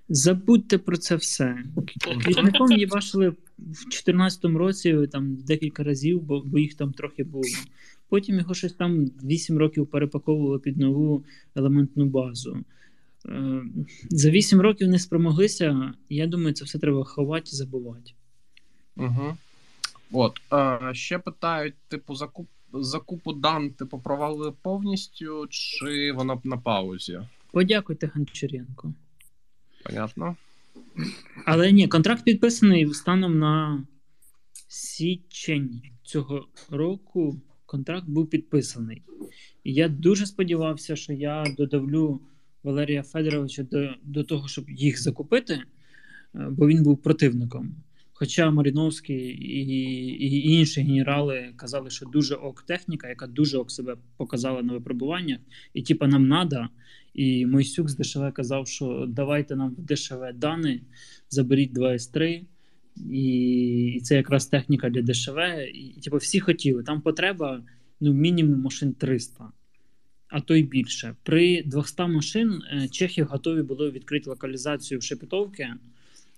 Забудьте 0.10 0.78
про 0.78 0.98
це 0.98 1.16
все. 1.16 1.64
Квітником 2.24 2.72
їбашили 2.72 3.30
в 3.30 3.36
2014 3.58 4.46
році 4.46 5.08
там 5.12 5.36
декілька 5.36 5.84
разів, 5.84 6.22
бо, 6.22 6.42
бо 6.46 6.60
їх 6.60 6.74
там 6.74 6.94
трохи 6.94 7.24
було. 7.24 7.44
Потім 8.10 8.38
його 8.38 8.54
щось 8.54 8.74
там 8.74 9.06
8 9.24 9.58
років 9.58 9.88
перепаковували 9.88 10.60
під 10.60 10.78
нову 10.78 11.24
елементну 11.56 12.06
базу. 12.06 12.58
Е, 13.30 13.64
За 14.10 14.30
8 14.30 14.62
років 14.62 14.88
не 14.88 15.00
спромоглися. 15.00 15.94
Я 16.10 16.28
думаю, 16.28 16.54
це 16.54 16.66
все 16.66 16.80
треба 16.80 17.04
ховати 17.04 17.50
і 17.54 17.56
забувати. 17.56 18.12
Угу. 18.98 19.38
От. 20.12 20.40
Е, 20.54 20.94
ще 20.94 21.20
питають: 21.20 21.76
типу, 21.88 22.16
закуп, 22.16 22.48
закупу 22.74 23.34
дан, 23.34 23.70
типу, 23.70 24.00
провалили 24.00 24.54
повністю, 24.62 25.48
чи 25.50 26.12
вона 26.12 26.42
на 26.44 26.58
паузі? 26.58 27.20
Подякуйте 27.52 28.12
Гончаренко. 28.16 28.94
Понятно? 29.84 30.36
Але 31.46 31.72
ні, 31.72 31.88
контракт 31.88 32.24
підписаний 32.24 32.94
станом 32.94 33.40
на 33.40 33.84
січень 34.68 35.82
цього 36.04 36.48
року. 36.70 37.42
Контракт 37.66 38.08
був 38.08 38.30
підписаний. 38.30 39.02
І 39.64 39.74
я 39.74 39.90
дуже 39.90 40.26
сподівався, 40.26 40.96
що 40.96 41.14
я 41.14 41.46
додавлю 41.58 42.22
Валерія 42.66 43.04
Федоровича 43.04 43.64
до, 43.64 43.90
до 44.04 44.24
того, 44.24 44.48
щоб 44.48 44.70
їх 44.70 45.02
закупити, 45.02 45.54
е, 45.54 45.64
бо 46.34 46.68
він 46.68 46.84
був 46.84 47.02
противником. 47.02 47.76
Хоча 48.14 48.52
Маріновський 48.52 49.18
і, 49.28 49.66
і 50.20 50.52
інші 50.52 50.82
генерали 50.82 51.54
казали, 51.56 51.90
що 51.90 52.06
дуже 52.06 52.36
ок 52.36 52.62
техніка, 52.62 53.10
яка 53.10 53.28
дуже 53.28 53.58
ок 53.58 53.72
себе 53.72 53.98
показала 54.18 54.62
на 54.62 54.74
випробуваннях, 54.74 55.40
і 55.74 55.82
типа 55.82 56.08
нам 56.08 56.28
надо. 56.28 56.68
І 57.14 57.46
Мойсюк 57.46 57.90
з 57.90 57.96
ДШВ 57.96 58.34
казав, 58.34 58.68
що 58.68 59.06
давайте 59.10 59.56
нам 59.56 59.76
в 59.78 59.94
ДШВ 59.94 60.34
дані, 60.36 60.82
заберіть 61.30 61.74
2 61.74 61.92
С3, 61.92 62.42
і, 63.12 63.32
і 63.98 64.00
це 64.00 64.16
якраз 64.16 64.48
техніка 64.48 64.90
для 64.90 65.02
ДШВ. 65.02 65.38
І, 65.74 65.80
і 65.80 66.00
типу, 66.00 66.18
всі 66.18 66.40
хотіли. 66.40 66.84
Там 66.84 67.02
потреба 67.02 67.64
ну, 68.00 68.14
мінімум 68.14 68.62
машин 68.62 68.94
300, 68.94 69.52
а 70.30 70.42
то 70.42 70.56
й 70.56 70.64
більше. 70.64 71.16
При 71.24 71.64
200 71.64 72.04
машин 72.04 72.62
е, 72.72 72.88
чехи 72.88 73.24
готові 73.24 73.62
були 73.62 73.92
відкрити 73.92 74.30
локалізацію 74.30 75.00
в 75.00 75.04
Шепетовці 75.04 75.68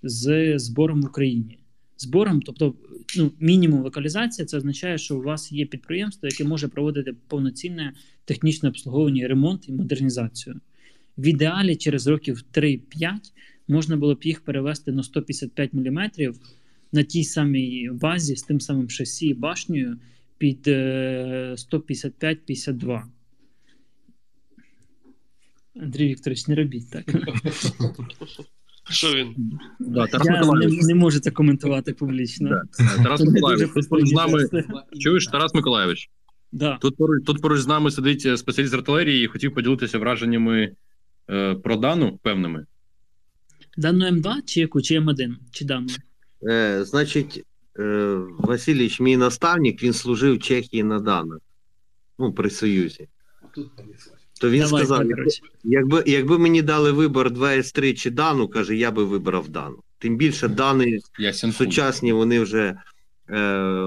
з 0.04 0.54
збором 0.60 1.02
в 1.02 1.06
Україні. 1.06 1.58
Збором, 1.98 2.42
тобто, 2.42 2.74
ну, 3.18 3.32
мінімум 3.40 3.82
локалізація, 3.82 4.46
це 4.46 4.58
означає, 4.58 4.98
що 4.98 5.18
у 5.18 5.22
вас 5.22 5.52
є 5.52 5.66
підприємство, 5.66 6.30
яке 6.32 6.44
може 6.44 6.68
проводити 6.68 7.14
повноцінне 7.28 7.94
технічне 8.26 8.70
обслуговування, 8.70 9.28
ремонт 9.28 9.70
і 9.70 9.72
модернізацію. 9.72 10.60
В 11.18 11.28
ідеалі 11.28 11.76
через 11.76 12.08
років 12.08 12.44
3-5 12.54 12.80
можна 13.68 13.98
було 13.98 14.16
б 14.16 14.24
їх 14.24 14.42
перевести 14.42 14.92
на 14.92 15.04
155 15.04 15.74
мм 15.74 16.12
на 16.92 17.04
тій 17.04 17.24
самій 17.24 17.90
базі 17.94 18.36
з 18.36 18.44
тим 18.44 18.62
самим 18.62 18.90
шасі 18.90 19.28
і 19.28 19.34
башнею 19.34 19.98
під 20.38 20.68
е, 20.68 21.56
155-52. 21.72 23.02
Андрій 25.82 26.08
Вікторович, 26.08 26.48
не 26.48 26.56
робіть 26.56 26.92
так. 26.92 27.06
Що 28.90 29.16
він? 29.16 29.36
Да, 29.80 30.08
Тарас 30.08 30.28
Я 30.28 30.34
не, 30.34 30.40
Миколаївич, 30.40 30.82
не 30.84 30.96
можу 30.96 31.20
це 31.20 31.32
коментувати 31.32 31.94
публічно. 31.94 32.50
Да. 32.50 32.64
Тарас 33.04 33.20
Це 33.22 33.26
Миколаївич, 33.26 33.68
дуже 33.68 33.74
тут 33.74 33.90
поруч 33.90 34.10
з 34.10 34.12
нами. 34.12 34.50
Чуєш, 35.00 35.28
Тарас 35.28 35.54
Миколаївич? 35.54 36.10
Да. 36.52 36.78
Тут 36.78 36.98
поруч, 36.98 37.24
тут 37.26 37.42
поруч 37.42 37.60
з 37.60 37.68
нами 37.68 37.92
сидить 37.92 38.26
е, 38.26 38.38
спеціаліст 38.38 38.72
з 38.72 38.74
артилерії 38.74 39.26
і 39.26 39.28
хотів 39.28 39.54
поділитися 39.54 40.00
враженнями 40.00 40.76
е, 41.30 41.56
про 41.56 41.76
дану 41.76 42.20
певними. 42.24 42.66
Дану 43.78 44.06
М2 44.06 44.34
чи 44.46 44.60
яку? 44.60 44.82
Чи 44.82 45.00
М1? 45.00 45.36
Чи 45.52 45.66
дану? 45.66 45.88
Е, 46.50 46.84
значить, 46.84 47.46
е, 47.80 48.18
Васильович, 48.40 49.00
мій 49.00 49.18
наставник, 49.18 49.84
він 49.84 49.94
служив 49.94 50.36
в 50.36 50.40
Чехії 50.40 50.84
на 50.84 51.00
Данах, 51.00 51.40
ну, 52.20 52.34
при 52.34 52.50
Союзі. 52.50 53.08
То 54.38 54.50
він 54.50 54.62
Давай, 54.62 54.86
сказав, 54.86 55.06
якби, 55.64 56.04
якби 56.06 56.38
мені 56.38 56.62
дали 56.62 56.92
вибор 56.92 57.30
2С3 57.30 57.94
чи 57.94 58.12
Дану, 58.12 58.48
каже, 58.48 58.76
я 58.76 58.92
би 58.92 59.04
вибрав 59.04 59.50
Дану. 59.50 59.78
Тим 60.00 60.18
більше 60.18 60.48
Дани 60.48 61.00
Ясен 61.20 61.52
сучасні, 61.52 62.14
вони 62.14 62.40
вже 62.40 62.76
е, 63.30 63.38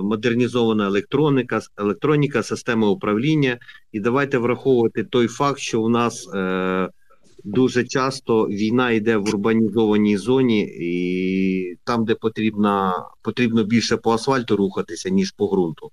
модернізована 0.03 0.87
електроніка, 0.87 1.61
електроніка, 1.77 2.43
система 2.43 2.89
управління. 2.89 3.59
І 3.93 4.01
давайте 4.01 4.39
враховувати 4.39 5.05
той 5.05 5.29
факт, 5.29 5.59
що 5.59 5.83
у 5.83 5.89
нас 5.89 6.29
е, 6.35 6.89
дуже 7.45 7.85
часто 7.85 8.45
війна 8.45 8.91
йде 8.91 9.17
в 9.17 9.29
урбанізованій 9.29 10.17
зоні, 10.17 10.61
і 10.81 11.77
там, 11.85 12.05
де 12.05 12.15
потрібно, 12.15 12.93
потрібно 13.23 13.65
більше 13.65 13.97
по 13.97 14.13
асфальту 14.13 14.57
рухатися, 14.57 15.09
ніж 15.09 15.31
по 15.31 15.49
ґрунту. 15.49 15.91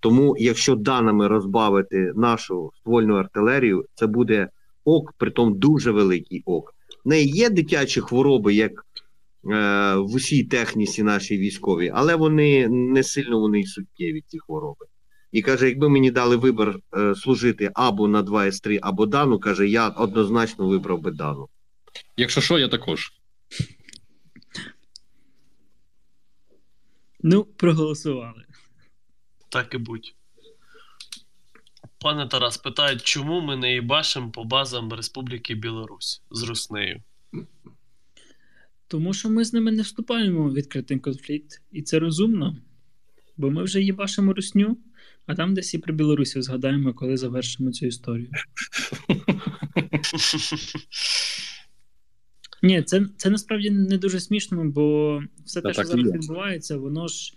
Тому, 0.00 0.36
якщо 0.38 0.74
даними 0.74 1.28
розбавити 1.28 2.12
нашу 2.16 2.70
ствольну 2.80 3.14
артилерію, 3.14 3.84
це 3.94 4.06
буде 4.06 4.48
ок, 4.84 5.12
притом 5.18 5.58
дуже 5.58 5.90
великий 5.90 6.42
ок. 6.46 6.74
В 7.04 7.08
неї 7.08 7.28
є 7.28 7.50
дитячі 7.50 8.00
хвороби, 8.00 8.54
як 8.54 8.72
е, 8.72 9.94
в 9.94 10.14
усій 10.14 10.44
техніці 10.44 11.02
нашій 11.02 11.38
військовій, 11.38 11.92
але 11.94 12.16
вони 12.16 12.68
не 12.68 13.02
сильно 13.02 13.40
вони 13.40 13.64
суттєві, 13.64 14.24
ці 14.26 14.38
хвороби. 14.38 14.86
І 15.32 15.42
каже, 15.42 15.68
якби 15.68 15.88
мені 15.88 16.10
дали 16.10 16.36
вибір 16.36 16.78
е, 16.96 17.14
служити 17.14 17.70
або 17.74 18.08
на 18.08 18.22
2С3, 18.22 18.78
або 18.82 19.06
Дану, 19.06 19.38
каже, 19.38 19.68
я 19.68 19.88
однозначно 19.88 20.68
вибрав 20.68 21.00
би 21.00 21.10
Дану. 21.10 21.48
Якщо 22.16 22.40
що, 22.40 22.58
я 22.58 22.68
також. 22.68 23.12
Ну, 27.22 27.44
проголосували. 27.44 28.45
Так 29.48 29.74
і 29.74 29.78
будь. 29.78 30.14
Пане 31.98 32.28
Тарас, 32.28 32.56
питають, 32.56 33.02
чому 33.02 33.40
ми 33.40 33.56
не 33.56 33.72
їбашимо 33.72 34.30
по 34.30 34.44
базам 34.44 34.92
Республіки 34.92 35.54
Білорусь 35.54 36.22
з 36.30 36.42
Руснею? 36.42 37.02
Тому 38.88 39.14
що 39.14 39.30
ми 39.30 39.44
з 39.44 39.52
ними 39.52 39.72
не 39.72 39.82
вступаємо 39.82 40.40
у 40.40 40.52
відкритий 40.52 40.98
конфлікт, 40.98 41.62
і 41.72 41.82
це 41.82 41.98
розумно. 41.98 42.56
Бо 43.36 43.50
ми 43.50 43.62
вже 43.62 43.82
їбашимо 43.82 44.32
русню, 44.32 44.76
а 45.26 45.34
там 45.34 45.54
десь 45.54 45.74
і 45.74 45.78
про 45.78 45.94
Білорусів 45.94 46.42
згадаємо, 46.42 46.94
коли 46.94 47.16
завершимо 47.16 47.72
цю 47.72 47.86
історію. 47.86 48.30
Ні, 52.62 52.82
це, 52.82 53.06
це 53.16 53.30
насправді 53.30 53.70
не 53.70 53.98
дуже 53.98 54.20
смішно, 54.20 54.64
бо 54.64 55.22
все 55.44 55.60
Та 55.60 55.68
те, 55.68 55.74
що 55.74 55.84
зараз 55.84 56.06
є. 56.06 56.12
відбувається, 56.12 56.76
воно 56.76 57.08
ж 57.08 57.35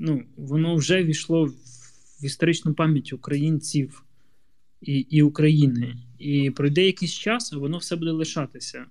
ну, 0.00 0.22
воно 0.36 0.76
вже 0.76 1.04
війшло 1.04 1.44
в 2.22 2.24
історичну 2.24 2.74
пам'ять 2.74 3.12
українців 3.12 4.04
і, 4.80 4.98
і 4.98 5.22
України. 5.22 5.96
І 6.18 6.50
пройде 6.50 6.86
якийсь 6.86 7.12
час, 7.12 7.52
воно 7.52 7.78
все 7.78 7.96
буде 7.96 8.10
лишатися. 8.10 8.86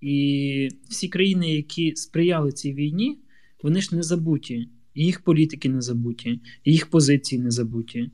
І 0.00 0.68
всі 0.88 1.08
країни, 1.08 1.54
які 1.54 1.96
сприяли 1.96 2.52
цій 2.52 2.72
війні, 2.72 3.18
вони 3.62 3.80
ж 3.80 3.96
не 3.96 4.02
забуті. 4.02 4.68
І 4.94 5.04
їх 5.04 5.20
політики 5.20 5.68
не 5.68 5.80
забуті, 5.80 6.40
і 6.64 6.72
їх 6.72 6.90
позиції 6.90 7.40
не 7.42 7.50
забуті. 7.50 8.10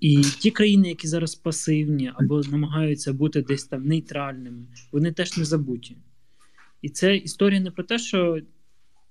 І 0.00 0.22
ті 0.22 0.50
країни, 0.50 0.88
які 0.88 1.08
зараз 1.08 1.34
пасивні 1.34 2.12
або 2.14 2.40
намагаються 2.40 3.12
бути 3.12 3.42
десь 3.42 3.64
там 3.64 3.86
нейтральними, 3.86 4.66
вони 4.92 5.12
теж 5.12 5.36
не 5.36 5.44
забуті. 5.44 5.96
І 6.82 6.88
це 6.88 7.16
історія 7.16 7.60
не 7.60 7.70
про 7.70 7.84
те, 7.84 7.98
що 7.98 8.40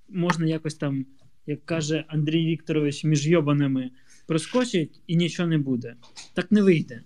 можна 0.10 0.46
якось 0.46 0.76
там 0.76 1.06
як 1.48 1.66
каже 1.66 2.06
Андрій 2.08 2.46
Вікторович, 2.46 3.04
між 3.04 3.28
йобаними 3.28 3.92
проскочить 4.28 5.02
і 5.08 5.16
нічого 5.16 5.50
не 5.50 5.58
буде. 5.58 5.96
Так 6.34 6.52
не 6.52 6.62
вийде. 6.62 7.04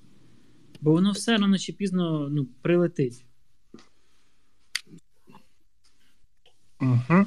Бо 0.82 0.92
воно 0.92 1.12
все 1.12 1.38
рано 1.38 1.58
чи 1.58 1.74
пізно 1.74 2.30
ну, 2.32 2.48
прилетить. 2.62 3.26
Угу. 6.82 7.26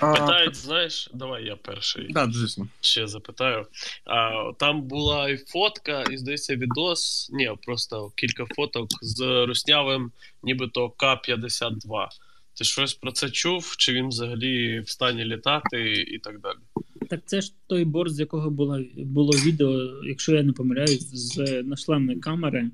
Питають, 0.00 0.56
знаєш, 0.56 1.10
давай 1.14 1.44
я 1.44 1.56
перший 1.56 2.06
Да, 2.10 2.28
звісно. 2.32 2.68
ще 2.80 3.06
запитаю. 3.06 3.66
А, 4.04 4.52
там 4.58 4.82
була 4.82 5.28
і 5.28 5.36
фотка, 5.36 6.02
і 6.02 6.16
здається, 6.16 6.56
відос. 6.56 7.30
Ні, 7.32 7.50
просто 7.66 8.10
кілька 8.14 8.44
фоток 8.46 8.88
з 9.02 9.44
руснявим, 9.46 10.12
нібито 10.42 10.90
К-52. 10.90 12.08
Ти 12.56 12.64
щось 12.64 12.94
про 12.94 13.12
це 13.12 13.30
чув? 13.30 13.76
Чи 13.78 13.92
він 13.92 14.08
взагалі 14.08 14.80
в 14.80 14.88
стані 14.88 15.24
літати 15.24 15.92
і 15.92 16.18
так 16.18 16.40
далі? 16.40 16.56
Так 17.08 17.20
це 17.26 17.40
ж 17.40 17.52
той 17.66 17.84
борт, 17.84 18.14
з 18.14 18.20
якого 18.20 18.50
було, 18.50 18.84
було 18.96 19.32
відео, 19.32 20.02
якщо 20.04 20.34
я 20.34 20.42
не 20.42 20.52
помиляюсь, 20.52 21.10
з 21.14 21.62
нашлемної 21.62 22.18
камери, 22.18 22.70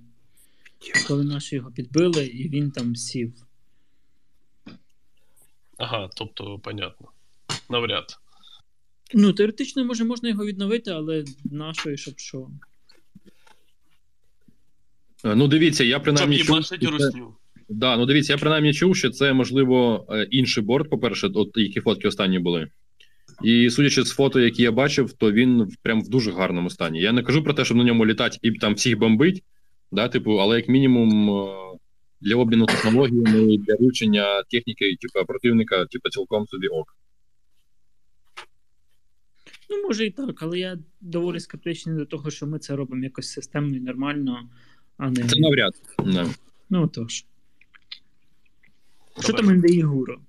коли 1.09 1.25
наші 1.25 1.57
його 1.57 1.71
підбили, 1.71 2.27
і 2.27 2.49
він 2.49 2.71
там 2.71 2.97
сів. 2.97 3.33
Ага, 5.77 6.11
тобто, 6.17 6.59
понятно. 6.59 7.09
Навряд. 7.71 8.19
Ну, 9.15 9.33
теоретично, 9.33 9.85
може, 9.85 10.05
можна 10.05 10.29
його 10.29 10.47
відновити, 10.47 10.91
але 10.91 11.25
нашої, 11.45 11.97
щоб 11.97 12.19
що. 12.19 12.49
Е, 15.25 15.35
Ну, 15.35 15.49
дивіться, 15.49 15.85
я 15.85 15.97
Щоб 15.97 16.03
принаймні 16.03 16.39
чув, 16.39 16.65
що 16.65 16.79
це- 16.79 16.87
русню. 16.87 17.35
Да, 17.75 17.97
ну 17.97 18.07
дивіться, 18.07 18.33
я 18.33 18.39
принаймні 18.39 18.75
чув, 18.75 18.97
що 18.97 19.11
це 19.11 19.33
можливо 19.33 20.07
е, 20.11 20.27
інший 20.31 20.65
борт, 20.65 20.91
по-перше, 20.91 21.31
от 21.35 21.51
які 21.55 21.81
фотки 21.81 22.09
останні 22.09 22.39
були. 22.39 22.69
І 23.43 23.71
судячи 23.71 24.03
з 24.03 24.11
фото, 24.11 24.41
які 24.41 24.63
я 24.63 24.73
бачив, 24.73 25.13
то 25.13 25.33
він 25.33 25.69
прям 25.83 26.03
в 26.03 26.09
дуже 26.09 26.33
гарному 26.33 26.71
стані. 26.71 27.01
Я 27.01 27.13
не 27.13 27.23
кажу 27.23 27.45
про 27.45 27.55
те, 27.55 27.65
щоб 27.65 27.77
на 27.77 27.85
ньому 27.85 28.07
літати 28.07 28.39
і 28.43 28.53
там 28.53 28.75
всіх 28.75 28.99
бомбить, 28.99 29.43
да, 29.93 30.09
типу, 30.09 30.37
але 30.37 30.57
як 30.57 30.69
мінімум 30.69 31.31
е, 31.31 31.55
для 32.21 32.37
обміну 32.37 32.67
технологіями, 32.67 33.59
для 33.59 33.77
вивчення 33.81 34.43
техніки, 34.43 34.97
типу, 35.01 35.27
противника, 35.27 35.87
типу, 35.87 36.09
цілком 36.09 36.47
собі 36.47 36.67
ок. 36.67 36.97
Ну, 39.71 39.83
може 39.83 40.07
і 40.07 40.11
так, 40.11 40.43
але 40.43 40.59
я 40.59 40.79
доволі 41.01 41.41
скептичний 41.41 41.97
до 41.97 42.07
того, 42.07 42.31
що 42.31 42.47
ми 42.47 42.59
це 42.59 42.77
робимо 42.77 43.05
якось 43.05 43.29
системно 43.29 43.77
і 43.77 43.81
нормально, 43.81 44.49
а 44.97 45.11
не. 45.11 45.25
Це 45.25 45.41
навряд. 45.41 45.73
Да. 45.99 46.27
Ну 46.71 46.89
тож. 46.89 47.25
Що 49.21 49.33
там 49.33 49.47
НДІ 49.47 49.83
Гуро? 49.83 50.21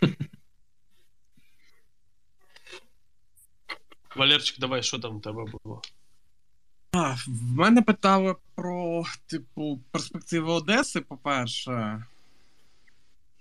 Валерчик, 4.16 4.60
давай, 4.60 4.82
що 4.82 4.98
там 4.98 5.16
у 5.16 5.20
тебе 5.20 5.44
було? 5.44 5.82
А, 6.92 7.14
в 7.26 7.52
мене 7.56 7.82
питали 7.82 8.34
про, 8.54 9.04
типу, 9.26 9.80
перспективи 9.90 10.52
Одеси, 10.52 11.00
по-перше. 11.00 12.04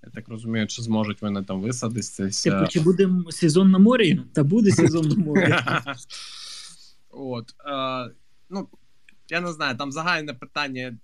Я 0.03 0.09
так 0.13 0.29
розумію, 0.29 0.67
чи 0.67 0.81
зможуть 0.81 1.21
вони 1.21 1.43
там 1.43 1.61
висадитися. 1.61 2.51
Типу, 2.51 2.67
чи 2.67 2.79
буде 2.79 3.09
сезон 3.29 3.71
на 3.71 3.79
морі? 3.79 4.21
Та 4.33 4.43
буде 4.43 4.71
сезон 4.71 5.07
на 5.07 5.15
морі. 5.15 5.55
От. 7.11 7.55
Е, 7.65 8.11
ну, 8.49 8.67
я 9.29 9.41
не 9.41 9.53
знаю, 9.53 9.77
там 9.77 9.91
загальне 9.91 10.33
питання, 10.33 10.97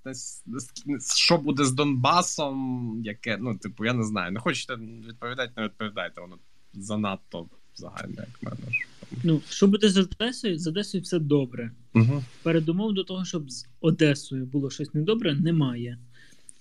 що 1.15 1.37
буде 1.37 1.65
з 1.65 1.71
Донбасом, 1.71 3.01
яке, 3.05 3.37
ну, 3.37 3.57
типу, 3.57 3.85
я 3.85 3.93
не 3.93 4.03
знаю. 4.03 4.31
Не 4.31 4.39
хочете 4.39 4.75
відповідати, 5.07 5.53
не 5.57 5.63
відповідайте, 5.63 6.21
воно 6.21 6.37
занадто 6.73 7.49
загальне, 7.75 8.15
як 8.17 8.43
мене. 8.43 8.75
Ну, 9.23 9.41
що 9.49 9.67
буде 9.67 9.89
з 9.89 9.97
Одесою? 9.97 10.59
З 10.59 10.67
Одесою 10.67 11.03
все 11.03 11.19
добре. 11.19 11.71
Угу. 11.95 12.23
Передумов 12.43 12.93
до 12.93 13.03
того, 13.03 13.25
щоб 13.25 13.51
з 13.51 13.65
Одесою 13.81 14.45
було 14.45 14.69
щось 14.69 14.93
недобре, 14.93 15.35
немає. 15.35 15.97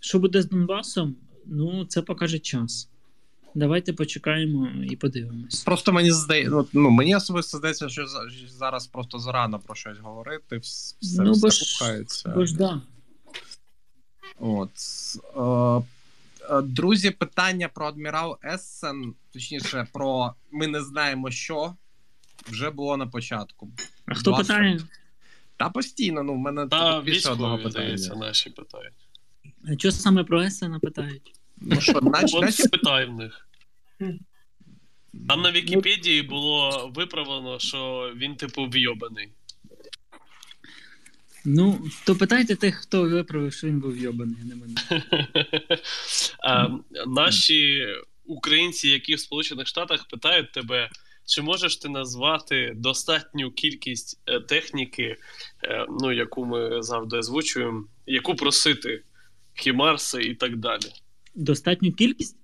Що 0.00 0.18
буде 0.18 0.42
з 0.42 0.48
Донбасом? 0.48 1.16
Ну, 1.46 1.84
це 1.84 2.02
покаже 2.02 2.38
час. 2.38 2.88
Давайте 3.58 3.92
почекаємо 3.92 4.68
і 4.84 4.96
подивимось. 4.96 5.64
Просто 5.64 5.92
мені 5.92 6.12
здається, 6.12 6.50
ну, 6.50 6.66
ну 6.72 6.90
мені 6.90 7.16
особисто 7.16 7.58
здається, 7.58 7.88
що 7.88 8.06
зараз 8.48 8.86
просто 8.86 9.18
зарано 9.18 9.58
про 9.58 9.74
щось 9.74 9.98
говорити, 9.98 10.58
все, 10.58 11.22
Ну, 11.22 11.32
все 11.32 11.40
бо 11.40 11.50
ж- 11.50 12.04
Бо 12.34 12.46
ж 12.46 12.56
да. 12.56 12.82
От. 14.38 14.70
Е, 15.36 16.54
е, 16.54 16.62
друзі, 16.62 17.10
питання 17.10 17.68
про 17.68 17.86
адмірал 17.86 18.38
Ессен, 18.44 19.14
точніше, 19.32 19.86
про 19.92 20.34
ми 20.52 20.66
не 20.66 20.82
знаємо 20.82 21.30
що, 21.30 21.74
вже 22.48 22.70
було 22.70 22.96
на 22.96 23.06
початку. 23.06 23.68
А 24.06 24.14
хто 24.14 24.30
Власне. 24.30 24.54
питає? 24.54 24.80
Та 25.56 25.68
постійно, 25.68 26.22
ну, 26.22 26.34
в 26.34 26.38
мене 26.38 26.66
Та 26.66 27.00
більше 27.00 27.30
одного 27.30 27.58
питання. 27.58 28.14
наші 28.16 28.50
питають. 28.50 28.94
А 29.68 29.78
що 29.78 29.92
саме 29.92 30.24
про 30.24 30.42
Есена 30.42 30.78
питають? 30.78 31.32
Ну 31.60 31.80
що, 31.80 32.00
нач, 32.00 32.34
От 32.34 32.42
нач, 32.82 33.08
в 33.08 33.12
них. 33.12 33.47
Там 35.28 35.42
на 35.42 35.52
Вікіпедії 35.52 36.22
було 36.22 36.90
виправлено, 36.94 37.58
що 37.58 38.12
він, 38.16 38.36
типу, 38.36 38.66
вйобаний. 38.66 39.28
Ну, 41.44 41.80
то 42.06 42.16
питайте 42.16 42.56
тих, 42.56 42.74
хто 42.74 43.02
виправив, 43.02 43.52
що 43.52 43.66
він 43.66 43.80
був 43.80 43.96
йобаний, 43.96 44.36
не 44.44 44.54
мене. 44.54 44.74
А, 46.42 46.68
наші 47.06 47.86
українці, 48.24 48.88
які 48.88 49.14
в 49.14 49.20
Сполучених 49.20 49.66
Штатах, 49.66 50.06
питають 50.08 50.52
тебе, 50.52 50.90
чи 51.26 51.42
можеш 51.42 51.76
ти 51.76 51.88
назвати 51.88 52.72
достатню 52.76 53.50
кількість 53.50 54.20
е, 54.26 54.40
техніки, 54.40 55.16
е, 55.64 55.86
ну, 56.00 56.12
яку 56.12 56.44
ми 56.44 56.82
завжди 56.82 57.16
озвучуємо, 57.16 57.84
яку 58.06 58.34
просити 58.34 59.02
Хімарси 59.54 60.22
і 60.22 60.34
так 60.34 60.56
далі. 60.56 60.92
Достатню 61.34 61.92
кількість? 61.92 62.36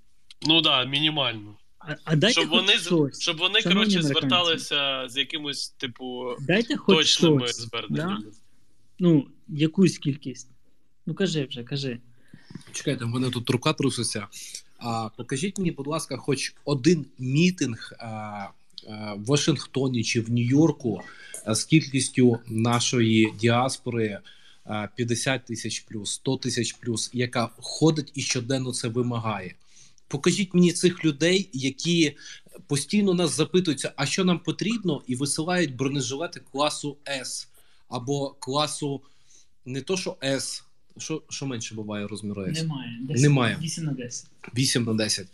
Ну 0.46 0.62
так, 0.62 0.84
да, 0.84 0.90
мінімальну. 0.90 1.54
А, 1.78 1.94
а 2.04 2.16
дайте 2.16 2.40
Щоб 2.40 2.50
хоч 2.50 2.60
вони, 2.60 2.72
щось. 2.72 3.20
щоб 3.20 3.36
вони 3.36 3.60
Шановні 3.60 3.80
коротше, 3.80 3.98
американці. 3.98 4.28
зверталися 4.28 5.08
з 5.08 5.16
якимось, 5.16 5.68
типу, 5.68 6.36
Дайте 6.40 6.76
хоч 6.76 6.96
точними 6.96 7.46
щось. 7.46 7.60
зверненнями. 7.60 8.20
Да? 8.24 8.30
Ну, 8.98 9.26
якусь 9.48 9.98
кількість. 9.98 10.48
Ну 11.06 11.14
кажи 11.14 11.46
вже, 11.50 11.62
кажи. 11.64 11.98
Чекайте, 12.72 13.04
в 13.04 13.08
мене 13.08 13.30
тут 13.30 13.50
рука 13.50 13.72
труситься. 13.72 14.26
А 14.78 15.08
покажіть 15.16 15.58
мені, 15.58 15.70
будь 15.70 15.86
ласка, 15.86 16.16
хоч 16.16 16.54
один 16.64 17.06
мітинг 17.18 17.92
а, 17.98 18.04
а, 18.06 19.14
в 19.14 19.24
Вашингтоні 19.24 20.04
чи 20.04 20.20
в 20.20 20.30
Нью-Йорку 20.30 21.02
а, 21.44 21.54
з 21.54 21.64
кількістю 21.64 22.38
нашої 22.46 23.32
діаспори 23.40 24.20
50 24.96 25.44
тисяч 25.44 25.80
плюс, 25.80 26.10
100 26.10 26.36
тисяч 26.36 26.72
плюс, 26.72 27.10
яка 27.12 27.50
ходить 27.56 28.10
і 28.14 28.20
щоденно 28.22 28.72
це 28.72 28.88
вимагає. 28.88 29.54
Покажіть 30.14 30.54
мені 30.54 30.72
цих 30.72 31.04
людей, 31.04 31.50
які 31.52 32.16
постійно 32.66 33.14
нас 33.14 33.36
запитуються, 33.36 33.92
а 33.96 34.06
що 34.06 34.24
нам 34.24 34.38
потрібно, 34.38 35.02
і 35.06 35.16
висилають 35.16 35.76
бронежилети 35.76 36.40
класу 36.52 36.96
С 37.08 37.48
або 37.88 38.30
класу 38.30 39.02
не 39.64 39.80
то, 39.80 39.96
що 39.96 40.16
С, 40.22 40.64
що, 40.98 41.22
що 41.28 41.46
менше 41.46 41.74
буває 41.74 42.06
розміру 42.06 42.42
С? 42.42 42.62
Немає. 42.62 43.00
Немає. 43.08 43.58
8 43.62 43.84
на 43.84 43.92
10. 43.92 44.26
8 44.56 44.84
на 44.84 44.94
10. 44.94 45.26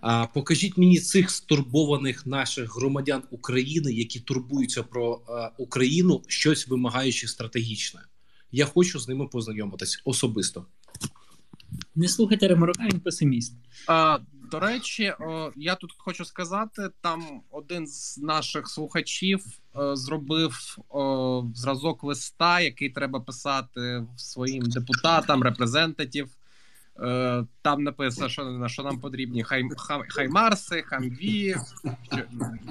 А, 0.00 0.26
покажіть 0.26 0.76
мені 0.76 0.98
цих 0.98 1.30
стурбованих 1.30 2.26
наших 2.26 2.76
громадян 2.76 3.22
України, 3.30 3.92
які 3.92 4.20
турбуються 4.20 4.82
про 4.82 5.20
а, 5.28 5.50
Україну, 5.58 6.22
щось 6.26 6.68
вимагаючи 6.68 7.28
стратегічне. 7.28 8.00
Я 8.52 8.66
хочу 8.66 8.98
з 8.98 9.08
ними 9.08 9.26
познайомитись 9.26 10.02
особисто. 10.04 10.66
Не 11.94 12.08
слухайте 12.08 12.48
Ремарука, 12.48 12.84
він 12.92 13.00
песиміст. 13.00 13.54
А, 13.86 14.18
до 14.50 14.60
речі, 14.60 15.14
о, 15.20 15.52
я 15.56 15.74
тут 15.74 15.94
хочу 15.98 16.24
сказати: 16.24 16.90
там 17.00 17.42
один 17.50 17.86
з 17.86 18.18
наших 18.18 18.68
слухачів 18.68 19.44
е, 19.46 19.96
зробив 19.96 20.78
о, 20.88 21.44
зразок 21.54 22.04
листа, 22.04 22.60
який 22.60 22.90
треба 22.90 23.20
писати 23.20 24.06
своїм 24.16 24.62
депутатам, 24.62 25.42
репрезентатів. 25.42 26.28
Е, 27.00 27.44
там 27.62 27.82
написано, 27.82 28.28
що, 28.28 28.44
на 28.44 28.68
що 28.68 28.82
нам 28.82 29.00
потрібні 29.00 29.42
хай, 29.42 29.64
хай, 29.76 30.02
хаймарси, 30.08 30.82
хамві, 30.82 31.56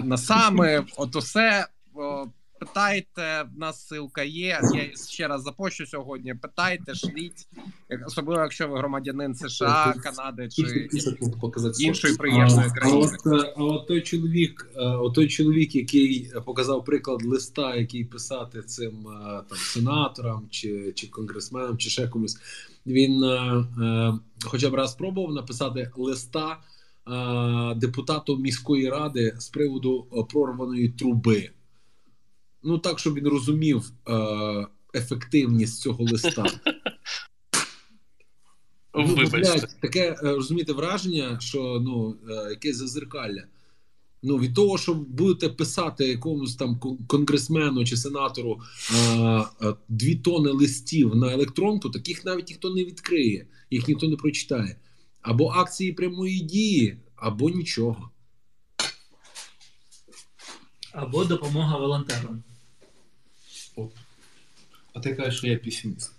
насами, 0.03 0.85
от 0.97 1.15
усе. 1.15 1.67
Питайте, 2.73 3.49
в 3.55 3.59
нас 3.59 3.91
ссылка 3.91 4.23
є. 4.23 4.61
Я 4.73 4.89
ще 5.09 5.27
раз 5.27 5.43
запощу 5.43 5.85
сьогодні. 5.85 6.33
Питайте, 6.33 6.95
шліть, 6.95 7.47
особливо 8.07 8.41
якщо 8.41 8.67
ви 8.67 8.77
громадянин 8.77 9.35
США, 9.35 9.93
Канади 10.03 10.49
чи 10.49 10.89
іншої 11.79 12.15
приємної 12.15 12.69
країни. 12.69 13.07
А 13.25 13.29
от, 13.29 13.43
е, 13.43 13.53
а 13.57 13.63
от 13.63 13.87
той 13.87 14.01
чоловік, 14.01 14.71
е, 14.75 14.79
от 14.81 15.13
той 15.13 15.27
чоловік, 15.27 15.75
який 15.75 16.31
показав 16.45 16.85
приклад 16.85 17.25
листа, 17.25 17.75
який 17.75 18.05
писати 18.05 18.61
цим 18.61 19.07
е, 19.07 19.43
там 19.49 19.57
сенаторам 19.57 20.47
чи, 20.49 20.93
чи 20.95 21.07
конгресменам, 21.07 21.77
чи 21.77 21.89
ще 21.89 22.07
комусь, 22.07 22.37
він 22.85 23.23
е, 23.23 23.65
е, 23.81 24.13
хоча 24.43 24.69
б 24.69 24.73
раз 24.73 24.91
спробував 24.91 25.33
написати 25.33 25.91
листа 25.95 26.57
а, 27.05 27.73
депутатом 27.77 28.41
міської 28.41 28.89
ради 28.89 29.35
з 29.37 29.49
приводу 29.49 30.07
прорваної 30.29 30.89
труби. 30.89 31.49
Ну 32.63 32.77
так, 32.77 32.99
щоб 32.99 33.13
він 33.13 33.27
розумів 33.27 33.91
а, 34.05 34.65
ефективність 34.93 35.81
цього 35.81 36.03
листа. 36.03 36.45
Ну, 38.93 39.15
блядь, 39.15 39.75
таке 39.81 40.09
е, 40.09 40.15
розумієте 40.21 40.73
враження, 40.73 41.39
що 41.39 41.81
ну 41.81 42.15
е, 42.29 42.49
якесь 42.49 42.75
зазеркалля. 42.75 43.43
Ну, 44.23 44.37
від 44.37 44.55
того, 44.55 44.77
що 44.77 44.93
будете 44.93 45.49
писати 45.49 46.07
якомусь 46.07 46.55
там 46.55 46.79
конгресмену 47.07 47.85
чи 47.85 47.97
сенатору 47.97 48.59
а, 48.93 49.45
а, 49.61 49.73
дві 49.89 50.15
тони 50.15 50.49
листів 50.49 51.15
на 51.15 51.33
електронку, 51.33 51.89
таких 51.89 52.25
навіть 52.25 52.49
ніхто 52.49 52.69
не 52.69 52.83
відкриє, 52.83 53.47
їх 53.71 53.87
ніхто 53.87 54.07
не 54.07 54.15
прочитає. 54.15 54.79
Або 55.21 55.49
акції 55.49 55.93
прямої 55.93 56.39
дії, 56.39 56.97
або 57.15 57.49
нічого. 57.49 58.09
Або 60.91 61.25
допомога 61.25 61.77
волонтерам. 61.77 62.43
А 64.99 65.01
ти 65.01 65.15
кажеш, 65.15 65.37
що 65.37 65.47
я 65.47 65.57
песиміст. 65.57 66.11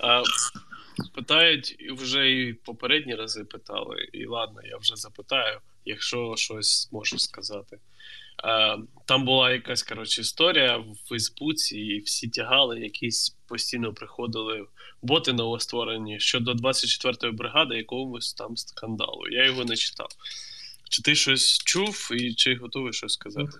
А, 0.00 0.22
питають 1.14 1.76
вже 1.90 2.32
і 2.32 2.52
попередні 2.52 3.14
рази 3.14 3.44
питали, 3.44 4.08
і 4.12 4.26
ладно, 4.26 4.60
я 4.64 4.76
вже 4.76 4.96
запитаю, 4.96 5.58
якщо 5.84 6.34
щось 6.36 6.88
можеш 6.92 7.22
сказати. 7.22 7.78
А, 8.36 8.76
там 9.04 9.24
була 9.24 9.52
якась 9.52 9.82
коротше 9.82 10.20
історія 10.20 10.76
в 10.76 10.96
Фейсбуці, 11.08 11.78
і 11.78 12.00
всі 12.00 12.28
тягали, 12.28 12.80
якісь 12.80 13.36
постійно 13.48 13.92
приходили 13.92 14.66
боти 15.02 15.32
новостворені 15.32 16.20
щодо 16.20 16.52
24-ї 16.52 17.32
бригади 17.32 17.76
якогось 17.76 18.34
там 18.34 18.56
скандалу. 18.56 19.28
Я 19.30 19.46
його 19.46 19.64
не 19.64 19.76
читав. 19.76 20.08
Чи 20.90 21.02
ти 21.02 21.14
щось 21.14 21.58
чув 21.58 22.10
і 22.12 22.34
чи 22.34 22.56
готовий 22.56 22.92
щось 22.92 23.12
сказати? 23.12 23.58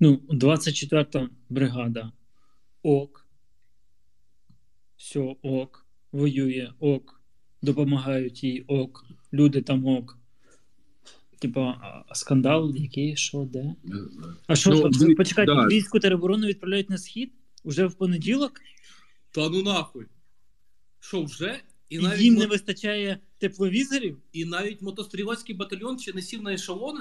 Ну, 0.00 0.20
24-та 0.30 1.28
бригада 1.48 2.12
ок. 2.82 3.26
Все 4.96 5.36
ок. 5.42 5.86
Воює 6.12 6.72
ок. 6.80 7.22
Допомагають 7.62 8.44
їй 8.44 8.64
ок. 8.66 9.06
Люди 9.32 9.62
там 9.62 9.86
ок. 9.86 10.18
Типа, 11.38 11.60
а- 11.60 12.14
скандал, 12.14 12.74
який, 12.76 13.16
що, 13.16 13.48
де? 13.52 13.74
А 14.46 14.56
що, 14.56 14.90
Ну, 15.00 15.14
почекайте, 15.14 15.54
да. 15.54 15.66
війську 15.66 16.00
тероборону 16.00 16.46
відправляють 16.46 16.90
на 16.90 16.98
схід 16.98 17.32
уже 17.64 17.86
в 17.86 17.94
понеділок, 17.94 18.60
Та 19.30 19.48
ну 19.48 19.62
нахуй. 19.62 20.06
Що 21.00 21.22
вже? 21.22 21.60
І 21.88 21.96
і 21.96 21.98
навіть, 21.98 22.20
їм 22.20 22.34
мо- 22.34 22.40
не 22.40 22.46
вистачає 22.46 23.18
тепловізорів? 23.38 24.18
і 24.32 24.44
навіть 24.44 24.82
мотострілецький 24.82 25.54
батальйон 25.54 25.98
ще 25.98 26.12
не 26.12 26.22
сів 26.22 26.42
на 26.42 26.52
ешелони? 26.52 27.00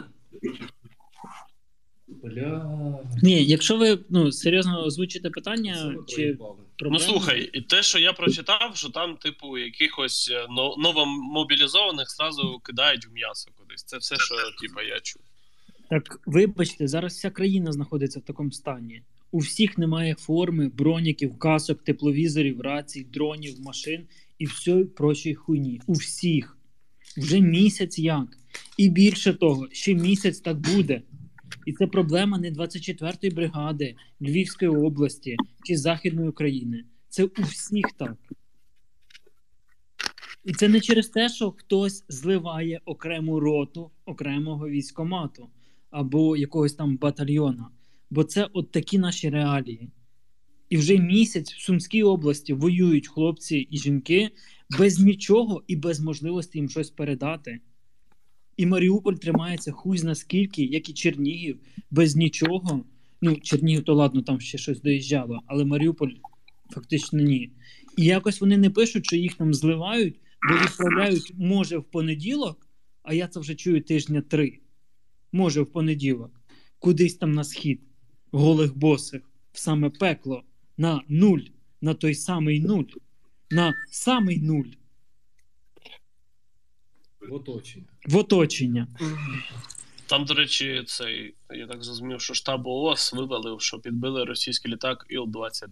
Бля. 2.23 2.99
Ні, 3.23 3.45
якщо 3.45 3.77
ви 3.77 3.99
ну, 4.09 4.31
серйозно 4.31 4.83
озвучите 4.83 5.29
питання, 5.29 5.75
Це 5.75 6.15
чи 6.15 6.15
проїбали. 6.15 6.57
Ну 6.81 6.99
слухай, 6.99 7.49
і 7.53 7.61
те, 7.61 7.83
що 7.83 7.99
я 7.99 8.13
прочитав, 8.13 8.71
що 8.75 8.89
там, 8.89 9.17
типу, 9.17 9.57
якихось 9.57 10.31
е, 10.33 10.47
новомобілізованих 10.77 12.11
зразу 12.11 12.59
кидають 12.59 13.07
в 13.07 13.13
м'ясо 13.13 13.51
кудись. 13.57 13.83
Це 13.83 13.97
все, 13.97 14.15
що 14.15 14.35
типу, 14.61 14.81
я 14.81 14.99
чув. 14.99 15.21
Так, 15.89 16.19
вибачте, 16.25 16.87
зараз 16.87 17.13
вся 17.13 17.29
країна 17.29 17.71
знаходиться 17.71 18.19
в 18.19 18.23
такому 18.23 18.51
стані. 18.51 19.01
У 19.31 19.39
всіх 19.39 19.77
немає 19.77 20.15
форми, 20.15 20.69
броніків, 20.69 21.39
касок, 21.39 21.83
тепловізорів, 21.83 22.61
рацій, 22.61 23.03
дронів, 23.13 23.61
машин 23.61 24.07
і 24.39 24.45
всієї 24.45 24.85
прочої 24.85 25.35
хуйні. 25.35 25.81
У 25.87 25.93
всіх. 25.93 26.57
Вже 27.17 27.39
місяць 27.39 27.99
як. 27.99 28.37
І 28.77 28.89
більше 28.89 29.33
того, 29.33 29.67
ще 29.71 29.93
місяць 29.93 30.39
так 30.39 30.57
буде. 30.57 31.01
І 31.69 31.73
це 31.73 31.87
проблема 31.87 32.37
не 32.37 32.51
24-ї 32.51 33.35
бригади 33.35 33.95
Львівської 34.21 34.71
області 34.71 35.35
чи 35.63 35.77
Західної 35.77 36.29
України. 36.29 36.83
Це 37.09 37.23
у 37.23 37.41
всіх 37.41 37.85
так. 37.97 38.17
І 40.45 40.53
це 40.53 40.67
не 40.67 40.79
через 40.79 41.07
те, 41.07 41.29
що 41.29 41.51
хтось 41.51 42.05
зливає 42.07 42.81
окрему 42.85 43.39
роту 43.39 43.91
окремого 44.05 44.69
військомату 44.69 45.49
або 45.89 46.37
якогось 46.37 46.73
там 46.73 46.97
батальйона. 46.97 47.69
Бо 48.09 48.23
це 48.23 48.49
от 48.53 48.71
такі 48.71 48.99
наші 48.99 49.29
реалії. 49.29 49.89
І 50.69 50.77
вже 50.77 50.97
місяць 50.97 51.53
в 51.53 51.61
Сумській 51.61 52.03
області 52.03 52.53
воюють 52.53 53.07
хлопці 53.07 53.57
і 53.57 53.77
жінки 53.77 54.29
без 54.79 54.99
нічого 54.99 55.63
і 55.67 55.75
без 55.75 55.99
можливості 55.99 56.57
їм 56.57 56.69
щось 56.69 56.89
передати. 56.89 57.59
І 58.59 58.65
Маріуполь 58.65 59.13
тримається 59.13 59.71
хуй 59.71 59.97
зна 59.97 60.15
скільки, 60.15 60.63
як 60.63 60.89
і 60.89 60.93
Чернігів, 60.93 61.59
без 61.91 62.15
нічого. 62.15 62.85
Ну, 63.21 63.35
Чернігів, 63.35 63.83
то 63.83 63.93
ладно, 63.93 64.21
там 64.21 64.39
ще 64.39 64.57
щось 64.57 64.81
доїжджало, 64.81 65.41
але 65.45 65.65
Маріуполь 65.65 66.11
фактично 66.69 67.19
ні. 67.19 67.51
І 67.97 68.05
якось 68.05 68.41
вони 68.41 68.57
не 68.57 68.69
пишуть, 68.69 69.05
що 69.05 69.15
їх 69.15 69.33
там 69.33 69.53
зливають, 69.53 70.15
бо 70.49 70.65
відправляють, 70.65 71.33
може, 71.37 71.77
в 71.77 71.83
понеділок, 71.83 72.67
а 73.03 73.13
я 73.13 73.27
це 73.27 73.39
вже 73.39 73.55
чую 73.55 73.81
тижня 73.81 74.21
три. 74.21 74.59
Може, 75.31 75.61
в 75.61 75.71
понеділок, 75.71 76.41
кудись 76.79 77.15
там 77.15 77.31
на 77.31 77.43
схід, 77.43 77.81
голих 78.31 78.77
босих, 78.77 79.21
в 79.51 79.59
саме 79.59 79.89
пекло, 79.89 80.43
на 80.77 81.01
нуль, 81.07 81.41
на 81.81 81.93
той 81.93 82.15
самий 82.15 82.59
нуль, 82.59 82.91
на 83.51 83.73
самий 83.91 84.39
нуль, 84.41 84.69
В 87.29 87.33
оточенні. 87.33 87.85
в 88.05 88.17
оточення. 88.17 88.87
Там, 90.05 90.25
до 90.25 90.33
речі, 90.33 90.83
цей, 90.87 91.35
я 91.49 91.67
так 91.67 91.83
зрозумів, 91.83 92.21
що 92.21 92.33
штаб 92.33 92.67
ООС 92.67 93.13
вивалив, 93.13 93.61
що 93.61 93.79
підбили 93.79 94.23
російський 94.23 94.71
літак 94.71 95.05
Іл-22. 95.09 95.67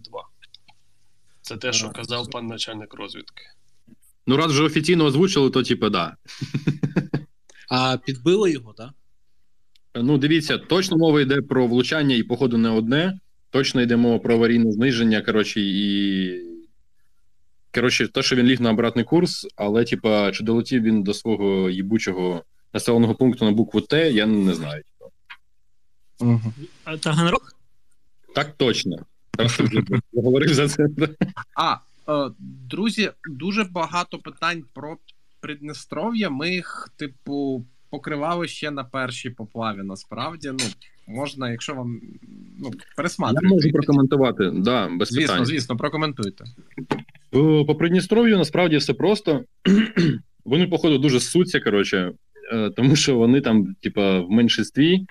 Це 1.42 1.56
те, 1.56 1.72
що 1.72 1.90
казав 1.90 2.30
пан 2.30 2.46
начальник 2.46 2.94
розвідки. 2.94 3.42
Ну, 4.26 4.36
раз 4.36 4.52
вже 4.52 4.62
офіційно 4.62 5.04
озвучили, 5.04 5.50
то 5.50 5.62
типу, 5.62 5.88
да. 5.88 6.16
А 7.70 7.96
підбили 7.96 8.52
його, 8.52 8.72
так? 8.72 8.90
Ну, 9.94 10.18
дивіться, 10.18 10.58
точно 10.58 10.96
мова 10.96 11.20
йде 11.20 11.42
про 11.42 11.66
влучання 11.66 12.16
і, 12.16 12.22
походу, 12.22 12.58
не 12.58 12.68
одне. 12.68 13.18
Точно 13.50 13.82
йде 13.82 13.96
мова 13.96 14.18
про 14.18 14.34
аварійне 14.34 14.72
зниження. 14.72 15.22
Коротше, 15.22 15.60
і. 15.60 16.47
Коротше, 17.78 18.08
те, 18.08 18.22
що 18.22 18.36
він 18.36 18.46
ліг 18.46 18.60
на 18.60 18.70
обратний 18.70 19.04
курс, 19.04 19.46
але, 19.56 19.84
типа, 19.84 20.32
чи 20.32 20.44
долетів 20.44 20.82
він 20.82 21.02
до 21.02 21.14
свого 21.14 21.70
їбучого 21.70 22.44
населеного 22.74 23.14
пункту 23.14 23.44
на 23.44 23.50
букву 23.50 23.80
Т, 23.80 24.10
я 24.10 24.26
не 24.26 24.54
знаю. 24.54 24.82
Угу. 26.20 26.52
А 26.84 26.96
Таганрог? 26.96 27.52
Так 28.34 28.54
точно. 28.56 28.96
Говорив 30.14 30.54
за 30.54 30.68
це. 30.68 30.88
А, 31.56 31.76
е, 32.08 32.30
друзі, 32.70 33.10
дуже 33.30 33.64
багато 33.64 34.18
питань 34.18 34.64
про 34.74 34.96
Приднестров'я. 35.40 36.30
Ми 36.30 36.50
їх, 36.50 36.88
типу, 36.96 37.64
покривали 37.90 38.48
ще 38.48 38.70
на 38.70 38.84
першій 38.84 39.30
поплаві. 39.30 39.82
Насправді, 39.82 40.48
ну, 40.48 40.64
можна, 41.06 41.50
якщо 41.50 41.74
вам 41.74 42.00
ну, 42.58 42.70
Я 43.42 43.48
можу 43.48 43.70
прокоментувати, 43.70 44.50
да, 44.54 44.88
без 44.88 45.08
Звісно, 45.08 45.32
питань. 45.32 45.46
звісно, 45.46 45.76
прокоментуйте. 45.76 46.44
По, 47.30 47.74
Придністров'ю 47.74 48.38
насправді 48.38 48.76
все 48.76 48.94
просто. 48.94 49.44
вони, 50.44 50.66
походу, 50.66 50.98
дуже 50.98 51.20
ссуться, 51.20 51.60
коротше, 51.60 52.12
е, 52.52 52.70
тому 52.70 52.96
що 52.96 53.16
вони 53.16 53.40
там, 53.40 53.74
типа, 53.80 54.20
в 54.20 54.30
меншинстві, 54.30 55.06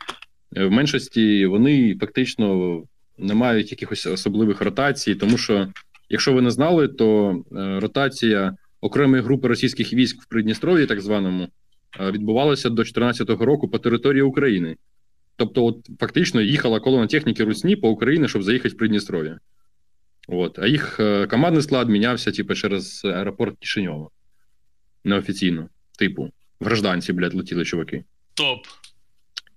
е, 0.56 0.66
в 0.66 0.72
меншості 0.72 1.46
вони 1.46 1.96
фактично 2.00 2.84
не 3.18 3.34
мають 3.34 3.72
якихось 3.72 4.06
особливих 4.06 4.62
ротацій, 4.62 5.16
тому 5.16 5.38
що, 5.38 5.68
якщо 6.10 6.34
ви 6.34 6.42
не 6.42 6.52
знали, 6.52 6.88
то 6.88 7.32
е, 7.52 7.80
ротація 7.80 8.56
окремої 8.82 9.24
групи 9.24 9.48
російських 9.48 9.94
військ 9.94 10.22
в 10.22 10.28
Придністров'ї, 10.28 10.86
так 10.86 11.02
званому, 11.02 11.48
відбувалася 12.12 12.70
до 12.70 12.76
2014 12.76 13.30
року 13.30 13.68
по 13.68 13.80
території 13.80 14.22
України. 14.22 14.76
Тобто, 15.36 15.66
от 15.66 15.90
фактично 16.00 16.42
їхала 16.42 16.80
колона 16.80 17.08
техніки 17.08 17.44
Русні 17.44 17.76
по 17.76 17.90
Україні, 17.90 18.28
щоб 18.28 18.44
заїхати 18.44 18.76
в 18.76 18.78
Придністров'я. 18.78 19.40
От. 20.28 20.60
А 20.60 20.68
їх 20.68 21.00
е, 21.00 21.28
командний 21.28 21.64
склад 21.64 21.90
мінявся, 21.90 22.32
типу, 22.32 22.56
через 22.56 23.06
аеропорт 23.06 23.60
Кишиньова. 23.60 24.10
Неофіційно. 25.04 25.70
Типу, 26.00 26.32
в 26.60 26.66
гражданці, 26.66 27.14
блядь, 27.14 27.34
летіли 27.34 27.66
чуваки. 27.66 28.04
Топ. 28.34 28.60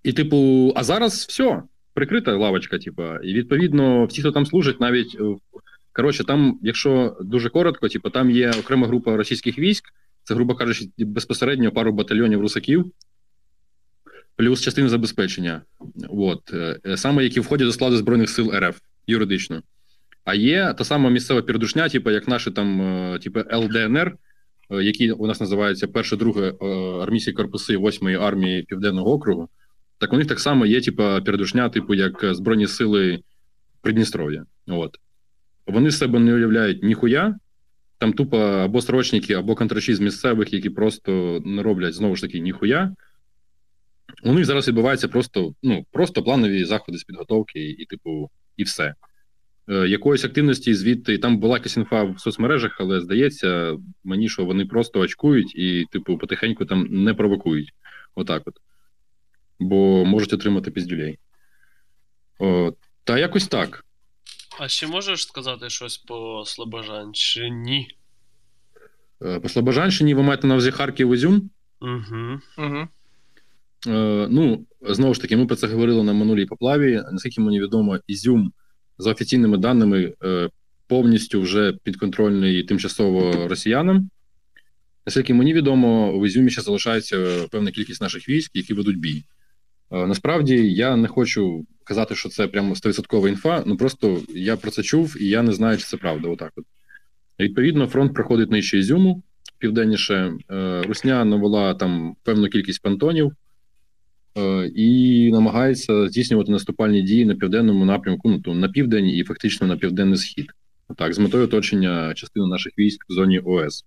І, 0.02 0.12
типу, 0.12 0.72
а 0.76 0.84
зараз 0.84 1.26
все, 1.28 1.62
прикрита 1.94 2.36
лавочка, 2.36 2.78
типу, 2.78 3.16
і 3.16 3.34
відповідно, 3.34 4.04
всі, 4.04 4.20
хто 4.20 4.32
там 4.32 4.46
служать, 4.46 4.80
навіть. 4.80 5.16
е, 5.20 5.36
Коротше, 5.92 6.24
там, 6.24 6.58
якщо 6.62 7.16
дуже 7.20 7.48
коротко, 7.48 7.88
типу, 7.88 8.10
там 8.10 8.30
є 8.30 8.50
окрема 8.50 8.86
група 8.86 9.16
російських 9.16 9.58
військ, 9.58 9.84
це, 10.24 10.34
грубо 10.34 10.54
кажучи, 10.54 10.88
безпосередньо 10.98 11.72
пару 11.72 11.92
батальйонів 11.92 12.40
русаків, 12.40 12.92
плюс 14.36 14.60
частини 14.60 14.88
забезпечення. 14.88 15.62
От, 16.08 16.52
е, 16.52 16.96
саме 16.96 17.24
які 17.24 17.40
входять 17.40 17.66
до 17.66 17.72
складу 17.72 17.96
Збройних 17.96 18.30
сил 18.30 18.52
РФ 18.54 18.78
юридично. 19.06 19.62
А 20.30 20.34
є 20.34 20.74
та 20.78 20.84
сама 20.84 21.10
місцева 21.10 21.42
передушня, 21.42 21.88
типу, 21.88 22.10
як 22.10 22.28
наші 22.28 22.50
там, 22.50 22.82
е, 22.82 23.18
типу, 23.18 23.40
ЛДНР, 23.52 24.16
е, 24.70 24.82
які 24.82 25.12
у 25.12 25.26
нас 25.26 25.40
називаються 25.40 25.88
перше, 25.88 26.16
друге 26.16 26.54
е, 26.62 26.66
армійські 27.02 27.32
корпуси 27.32 27.76
8-ї 27.76 28.22
армії 28.22 28.62
Південного 28.62 29.12
округу, 29.12 29.48
так 29.98 30.12
у 30.12 30.16
них 30.16 30.26
так 30.26 30.40
само 30.40 30.66
є, 30.66 30.80
типа, 30.80 31.20
передушня, 31.20 31.68
типу, 31.68 31.94
як 31.94 32.24
Збройні 32.34 32.66
сили 32.66 33.20
Придністров'я. 33.80 34.44
От. 34.66 34.96
Вони 35.66 35.90
себе 35.90 36.18
не 36.18 36.34
уявляють 36.34 36.82
ніхуя. 36.82 37.36
Там 37.98 38.12
тупо 38.12 38.38
або 38.38 38.82
срочники, 38.82 39.34
або 39.34 39.54
контрачі 39.54 39.94
з 39.94 40.00
місцевих, 40.00 40.52
які 40.52 40.70
просто 40.70 41.42
не 41.44 41.62
роблять 41.62 41.94
знову 41.94 42.16
ж 42.16 42.22
таки 42.22 42.40
ніхуя. 42.40 42.94
У 44.22 44.32
них 44.32 44.44
зараз 44.44 44.68
відбуваються 44.68 45.08
просто 45.08 45.54
ну, 45.62 45.86
просто 45.90 46.22
планові 46.22 46.64
заходи 46.64 46.98
з 46.98 47.04
підготовки, 47.04 47.70
і, 47.70 47.84
типу, 47.84 48.30
і 48.56 48.62
все. 48.62 48.94
Е, 49.70 49.88
Якоїсь 49.88 50.24
активності 50.24 50.74
звідти 50.74 51.18
там 51.18 51.38
була 51.38 51.56
якась 51.56 51.76
інфа 51.76 52.02
в 52.02 52.20
соцмережах, 52.20 52.76
але 52.80 53.00
здається 53.00 53.78
мені, 54.04 54.28
що 54.28 54.44
вони 54.44 54.66
просто 54.66 55.00
очкують 55.00 55.54
і, 55.56 55.86
типу, 55.92 56.18
потихеньку 56.18 56.64
там 56.64 56.86
не 56.90 57.14
провокують. 57.14 57.72
Отак 58.14 58.42
от. 58.46 58.54
Бо 59.58 60.04
можуть 60.04 60.32
отримати 60.32 60.70
піздюлей. 60.70 61.18
О, 62.38 62.72
Та 63.04 63.18
якось 63.18 63.48
так. 63.48 63.84
А 64.60 64.68
ще 64.68 64.86
можеш 64.86 65.26
сказати 65.26 65.70
щось 65.70 65.98
по 65.98 66.42
Слобожанщині? 66.46 67.88
Е, 69.22 69.40
По 69.40 69.48
Слобожанщині 69.48 70.14
ви 70.14 70.22
маєте 70.22 70.46
на 70.46 70.54
увазі 70.54 70.70
Харків 70.70 71.14
Ізюм? 71.14 71.50
Угу. 71.80 72.40
Угу. 72.58 72.88
Е, 73.86 74.26
ну, 74.30 74.66
знову 74.82 75.14
ж 75.14 75.20
таки, 75.20 75.36
ми 75.36 75.46
про 75.46 75.56
це 75.56 75.66
говорили 75.66 76.02
на 76.02 76.12
минулій 76.12 76.46
поплаві. 76.46 77.02
Наскільки 77.12 77.40
мені 77.40 77.60
відомо, 77.60 77.98
Ізюм 78.06 78.52
за 79.00 79.10
офіційними 79.10 79.58
даними 79.58 80.12
е, 80.24 80.48
повністю 80.86 81.40
вже 81.40 81.72
підконтрольний 81.82 82.62
тимчасово 82.62 83.48
росіянам. 83.48 84.10
Наскільки 85.06 85.34
мені 85.34 85.54
відомо, 85.54 86.18
в 86.18 86.26
Ізюмі 86.26 86.50
ще 86.50 86.62
залишається 86.62 87.46
певна 87.50 87.70
кількість 87.70 88.02
наших 88.02 88.28
військ, 88.28 88.50
які 88.54 88.74
ведуть 88.74 88.98
бій. 88.98 89.24
Е, 89.92 90.06
насправді 90.06 90.72
я 90.72 90.96
не 90.96 91.08
хочу 91.08 91.66
казати, 91.84 92.14
що 92.14 92.28
це 92.28 92.46
прямо 92.46 92.74
100% 92.74 93.28
інфа. 93.28 93.62
Ну 93.66 93.76
просто 93.76 94.22
я 94.28 94.56
про 94.56 94.70
це 94.70 94.82
чув 94.82 95.16
і 95.20 95.28
я 95.28 95.42
не 95.42 95.52
знаю, 95.52 95.78
чи 95.78 95.84
це 95.84 95.96
правда. 95.96 96.28
Отак 96.28 96.52
от. 96.56 96.64
Відповідно, 97.40 97.86
фронт 97.86 98.14
проходить 98.14 98.50
нижче 98.50 98.78
Ізюму, 98.78 99.22
південніше. 99.58 100.32
Е, 100.50 100.82
Русня 100.82 101.24
навела 101.24 101.74
там 101.74 102.16
певну 102.22 102.48
кількість 102.48 102.82
пантонів 102.82 103.32
і 104.74 105.30
намагається 105.32 106.08
здійснювати 106.08 106.52
наступальні 106.52 107.02
дії 107.02 107.24
на 107.24 107.34
південному 107.34 107.84
напрямку, 107.84 108.30
ну 108.30 108.40
то 108.40 108.54
на 108.54 108.68
південь 108.68 109.06
і 109.06 109.24
фактично 109.24 109.66
на 109.66 109.76
південний 109.76 110.18
схід. 110.18 110.46
Так, 110.96 111.14
з 111.14 111.18
метою 111.18 111.44
оточення 111.44 112.14
частини 112.14 112.46
наших 112.46 112.78
військ 112.78 113.04
в 113.08 113.12
зоні 113.12 113.38
ОС. 113.38 113.84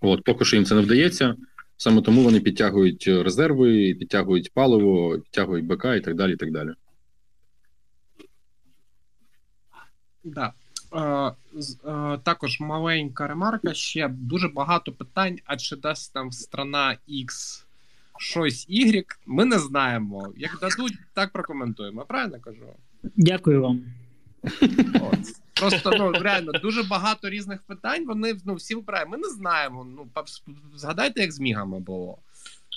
От, 0.00 0.24
поки 0.24 0.44
що 0.44 0.56
їм 0.56 0.64
це 0.64 0.74
не 0.74 0.80
вдається. 0.80 1.36
Саме 1.76 2.02
тому 2.02 2.22
вони 2.22 2.40
підтягують 2.40 3.08
резерви, 3.08 3.94
підтягують 3.94 4.52
паливо, 4.54 5.18
підтягують 5.18 5.66
БК 5.66 5.84
і 5.84 6.00
так 6.00 6.14
далі. 6.14 6.32
і 6.32 6.36
так 6.36 6.52
далі. 6.52 6.70
Да. 10.24 10.52
Е, 10.92 11.32
е, 11.90 12.18
також 12.24 12.60
маленька 12.60 13.26
ремарка. 13.26 13.74
Ще 13.74 14.08
дуже 14.08 14.48
багато 14.48 14.92
питань, 14.92 15.38
а 15.44 15.56
чи 15.56 15.76
дасть 15.76 16.12
там 16.12 16.32
страна 16.32 16.98
X 17.08 17.64
щось 18.20 18.66
Y, 18.68 19.04
ми 19.26 19.44
не 19.44 19.58
знаємо. 19.58 20.32
Як 20.36 20.58
дадуть, 20.60 20.98
так 21.14 21.32
прокоментуємо. 21.32 22.04
Правильно 22.04 22.40
кажу? 22.40 22.66
Дякую 23.02 23.62
вам. 23.62 23.82
От. 24.94 25.18
Просто 25.54 25.92
ну 25.98 26.12
реально 26.12 26.52
дуже 26.52 26.82
багато 26.82 27.30
різних 27.30 27.62
питань. 27.62 28.06
Вони 28.06 28.34
ну 28.44 28.54
всі 28.54 28.74
вибирають. 28.74 29.10
Ми 29.10 29.16
не 29.16 29.28
знаємо. 29.28 29.84
Ну 29.84 30.08
згадайте, 30.74 31.20
як 31.20 31.32
з 31.32 31.40
мігами 31.40 31.80
було. 31.80 32.18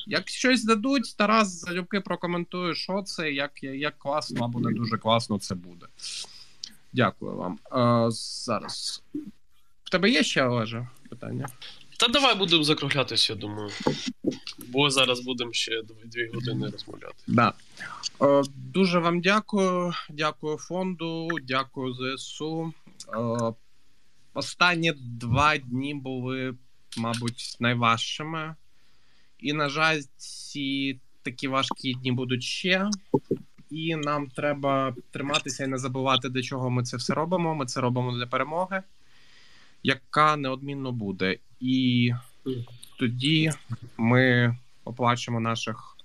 Як 0.07 0.29
щось 0.29 0.63
дадуть, 0.63 1.17
Тарас 1.17 1.47
залюбки 1.47 1.99
прокоментує, 1.99 2.75
що 2.75 3.01
це, 3.01 3.31
як, 3.31 3.63
як 3.63 3.97
класно 3.97 4.45
або 4.45 4.59
не 4.59 4.71
дуже 4.71 4.97
класно 4.97 5.39
це 5.39 5.55
буде. 5.55 5.85
Дякую 6.93 7.35
вам. 7.35 7.59
Е, 8.07 8.11
зараз. 8.11 9.03
В 9.83 9.89
тебе 9.89 10.09
є 10.09 10.23
ще 10.23 10.43
Олеже 10.43 10.87
питання? 11.09 11.47
Та 11.97 12.07
давай 12.07 12.35
будемо 12.35 12.63
закруглятися, 12.63 13.33
я 13.33 13.39
думаю. 13.39 13.69
Бо 14.67 14.89
зараз 14.89 15.19
будемо 15.19 15.53
ще 15.53 15.81
дві 16.05 16.27
години 16.33 16.69
розмовляти. 16.69 17.15
Да. 17.27 17.53
Е, 18.21 18.43
дуже 18.55 18.99
вам 18.99 19.21
дякую. 19.21 19.93
Дякую 20.09 20.57
фонду, 20.57 21.29
дякую 21.43 22.17
ЗСУ. 22.17 22.73
Е, 23.13 23.53
останні 24.33 24.93
два 24.97 25.57
дні 25.57 25.93
були, 25.93 26.55
мабуть, 26.97 27.57
найважчими. 27.59 28.55
І, 29.39 29.53
на 29.53 29.69
жаль, 29.69 30.01
ці 30.17 30.99
такі 31.23 31.47
важкі 31.47 31.93
дні 31.93 32.11
будуть 32.11 32.43
ще. 32.43 32.89
І 33.69 33.95
нам 33.95 34.27
треба 34.27 34.95
триматися 35.11 35.63
і 35.63 35.67
не 35.67 35.77
забувати, 35.77 36.29
для 36.29 36.41
чого 36.41 36.69
ми 36.69 36.83
це 36.83 36.97
все 36.97 37.13
робимо. 37.13 37.55
Ми 37.55 37.65
це 37.65 37.81
робимо 37.81 38.11
для 38.11 38.27
перемоги, 38.27 38.83
яка 39.83 40.35
неодмінно 40.35 40.91
буде. 40.91 41.37
І 41.63 42.13
тоді 42.99 43.51
ми 43.97 44.57
оплачемо 44.85 45.39
наших 45.39 45.97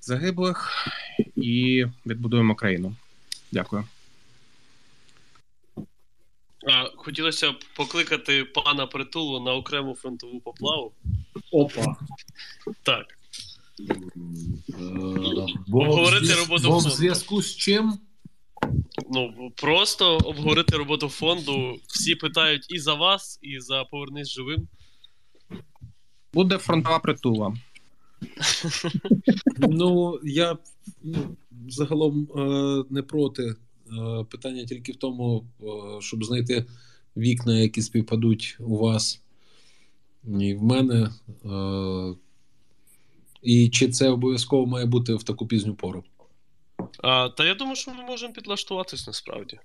загиблих 0.00 0.88
і 1.36 1.86
відбудуємо 2.06 2.54
країну. 2.54 2.96
Дякую. 3.52 3.84
Хотілося 6.96 7.52
б 7.52 7.64
покликати 7.76 8.44
пана 8.44 8.86
притулу 8.86 9.40
на 9.40 9.54
окрему 9.54 9.94
фронтову 9.94 10.40
поплаву. 10.40 10.92
Опа. 11.50 11.96
Так. 12.82 13.06
Е, 13.80 13.94
Бо 15.66 15.80
Обговорити 15.80 16.34
роботу 16.34 16.68
бо 16.68 16.78
в 16.78 16.90
зв'язку 16.90 17.42
з 17.42 17.56
чим 17.56 17.98
Ну 19.10 19.52
просто 19.56 20.16
обговорити 20.16 20.76
роботу 20.76 21.08
фонду. 21.08 21.78
Всі 21.86 22.14
питають 22.14 22.66
і 22.68 22.78
за 22.78 22.94
вас, 22.94 23.38
і 23.42 23.60
за 23.60 23.84
повернись 23.84 24.28
живим. 24.28 24.68
Буде 26.32 26.58
фронтова 26.58 26.98
притула. 26.98 27.56
Ну, 29.58 30.20
я 30.24 30.58
ну, 31.02 31.36
загалом 31.68 32.28
е, 32.36 32.84
не 32.90 33.02
проти. 33.02 33.54
Е, 33.92 34.24
питання 34.24 34.64
тільки 34.64 34.92
в 34.92 34.96
тому, 34.96 35.44
е, 35.62 35.66
щоб 36.00 36.24
знайти 36.24 36.64
вікна, 37.16 37.58
які 37.58 37.82
співпадуть 37.82 38.56
у 38.60 38.76
вас 38.76 39.22
і 40.40 40.54
в 40.54 40.62
мене. 40.62 41.10
Е, 41.44 42.14
і 43.42 43.68
чи 43.68 43.88
це 43.88 44.08
обов'язково 44.08 44.66
має 44.66 44.86
бути 44.86 45.14
в 45.14 45.22
таку 45.22 45.46
пізню 45.46 45.74
пору? 45.74 46.04
А, 47.02 47.28
та 47.28 47.44
я 47.44 47.54
думаю, 47.54 47.76
що 47.76 47.90
ми 47.94 48.02
можемо 48.02 48.32
підлаштуватись 48.32 49.06
насправді. 49.06 49.60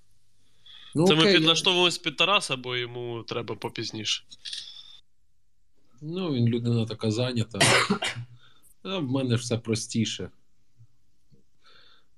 Ну, 0.96 1.08
Це 1.08 1.16
ми 1.16 1.22
окей, 1.22 1.34
підлаштовуємось 1.34 1.98
під 1.98 2.18
Тараса, 2.18 2.56
бо 2.56 2.76
йому 2.76 3.24
треба 3.24 3.56
попізніше. 3.56 4.24
Ну, 6.02 6.34
він 6.34 6.48
людина 6.48 6.86
така 6.86 7.12
зайнята. 7.12 7.60
А 8.84 8.98
в 8.98 9.04
мене 9.04 9.38
ж 9.38 9.44
все 9.44 9.58
простіше. 9.58 10.30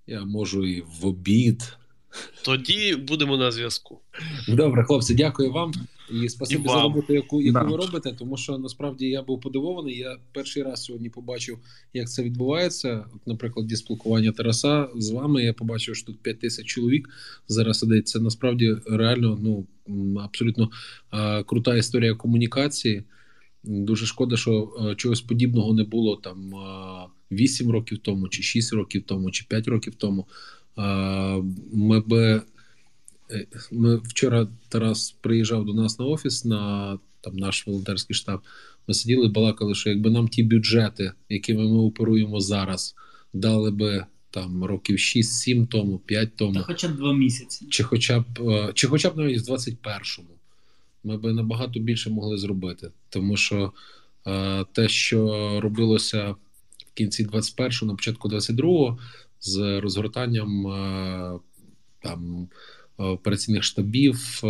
Я 0.07 0.25
можу 0.25 0.65
і 0.65 0.81
в 0.81 1.05
обід. 1.05 1.77
Тоді 2.45 2.95
будемо 2.95 3.37
на 3.37 3.51
зв'язку. 3.51 3.99
Добре, 4.47 4.83
хлопці, 4.83 5.15
дякую 5.15 5.51
вам 5.51 5.71
і 6.11 6.29
спасибі 6.29 6.61
І 6.63 6.67
вам. 6.67 6.77
за 6.77 6.83
роботу, 6.83 7.13
яку, 7.13 7.41
яку 7.41 7.59
Да. 7.59 7.65
ви 7.65 7.77
робите. 7.77 8.15
Тому 8.19 8.37
що 8.37 8.57
насправді 8.57 9.07
я 9.07 9.21
був 9.21 9.41
подивований. 9.41 9.97
Я 9.97 10.17
перший 10.33 10.63
раз 10.63 10.83
сьогодні 10.83 11.09
побачив, 11.09 11.57
як 11.93 12.09
це 12.09 12.23
відбувається. 12.23 13.05
От, 13.15 13.27
наприклад, 13.27 13.69
зі 13.69 13.75
спілкування 13.75 14.31
Тараса 14.31 14.89
з 14.95 15.09
вами 15.11 15.43
я 15.43 15.53
побачив, 15.53 15.95
що 15.95 16.05
тут 16.05 16.19
5 16.21 16.39
тисяч 16.39 16.65
чоловік 16.65 17.09
зараз 17.47 17.79
сидить. 17.79 18.07
Це 18.07 18.19
насправді 18.19 18.75
реально 18.85 19.39
ну 19.41 19.67
абсолютно 20.19 20.69
е, 21.13 21.43
крута 21.43 21.75
історія 21.77 22.15
комунікації. 22.15 23.03
Дуже 23.63 24.05
шкода, 24.05 24.37
що 24.37 24.73
е, 24.91 24.95
чогось 24.95 25.21
подібного 25.21 25.73
не 25.73 25.83
було 25.83 26.15
там 26.15 26.55
е, 26.55 27.09
8 27.31 27.71
років 27.71 27.97
тому, 27.97 28.27
чи 28.29 28.43
6 28.43 28.73
років 28.73 29.03
тому, 29.05 29.31
чи 29.31 29.45
5 29.49 29.67
років 29.67 29.95
тому. 29.95 30.27
Ми 31.71 31.99
би 31.99 32.41
Е, 33.31 33.47
Ми 33.71 33.95
вчора 33.95 34.47
Тарас 34.69 35.11
приїжджав 35.21 35.65
до 35.65 35.73
нас 35.73 35.99
на 35.99 36.05
офіс 36.05 36.45
на 36.45 36.99
там 37.21 37.37
наш 37.37 37.67
волонтерський 37.67 38.15
штаб. 38.15 38.41
Ми 38.87 38.93
сиділи, 38.93 39.27
балакали, 39.27 39.75
що 39.75 39.89
якби 39.89 40.09
нам 40.09 40.27
ті 40.27 40.43
бюджети, 40.43 41.11
якими 41.29 41.63
ми 41.63 41.77
оперуємо 41.77 42.39
зараз, 42.39 42.95
дали 43.33 43.71
би 43.71 44.05
там 44.29 44.63
років 44.63 44.97
6-7 44.97 45.67
тому, 45.67 45.99
5 45.99 46.35
тому, 46.35 46.53
Та 46.53 46.61
хоча 46.61 46.87
б 46.87 46.95
два 46.95 47.13
місяці. 47.13 47.67
чи 47.69 47.83
хоча 47.83 48.19
б 48.19 48.25
е, 48.39 48.71
чи 48.73 48.87
хоча 48.87 49.09
б 49.09 49.17
навіть 49.17 49.47
в 49.47 49.51
21-му, 49.51 50.29
ми 51.03 51.17
би 51.17 51.33
набагато 51.33 51.79
більше 51.79 52.09
могли 52.09 52.37
зробити. 52.37 52.91
Тому 53.09 53.37
що 53.37 53.73
е, 54.27 54.65
те, 54.71 54.89
що 54.89 55.59
робилося 55.61 56.35
в 56.91 56.93
кінці 56.93 57.25
21-го, 57.25 57.87
на 57.87 57.95
початку 57.95 58.29
22-го, 58.29 58.99
з 59.43 59.79
розгортанням 59.79 60.67
е, 60.67 61.39
там 61.99 62.47
е, 62.99 63.03
операційних 63.03 63.63
штабів, 63.63 64.41
е, 64.43 64.47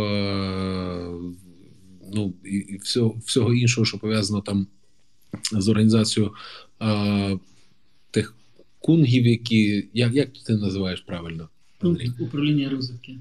ну 2.14 2.34
і, 2.44 2.78
всього, 2.82 3.16
всього 3.24 3.54
іншого, 3.54 3.84
що 3.84 3.98
пов'язано 3.98 4.40
там 4.40 4.66
з 5.52 5.68
організацією 5.68 6.32
тих 8.10 8.34
кунгів, 8.78 9.26
які 9.26 9.88
як, 9.94 10.14
як 10.14 10.28
ти 10.46 10.56
називаєш 10.56 11.00
правильно? 11.00 11.48
Андрій? 11.80 12.04
Пункт 12.04 12.20
управління 12.20 12.70
розвитки. 12.70 13.18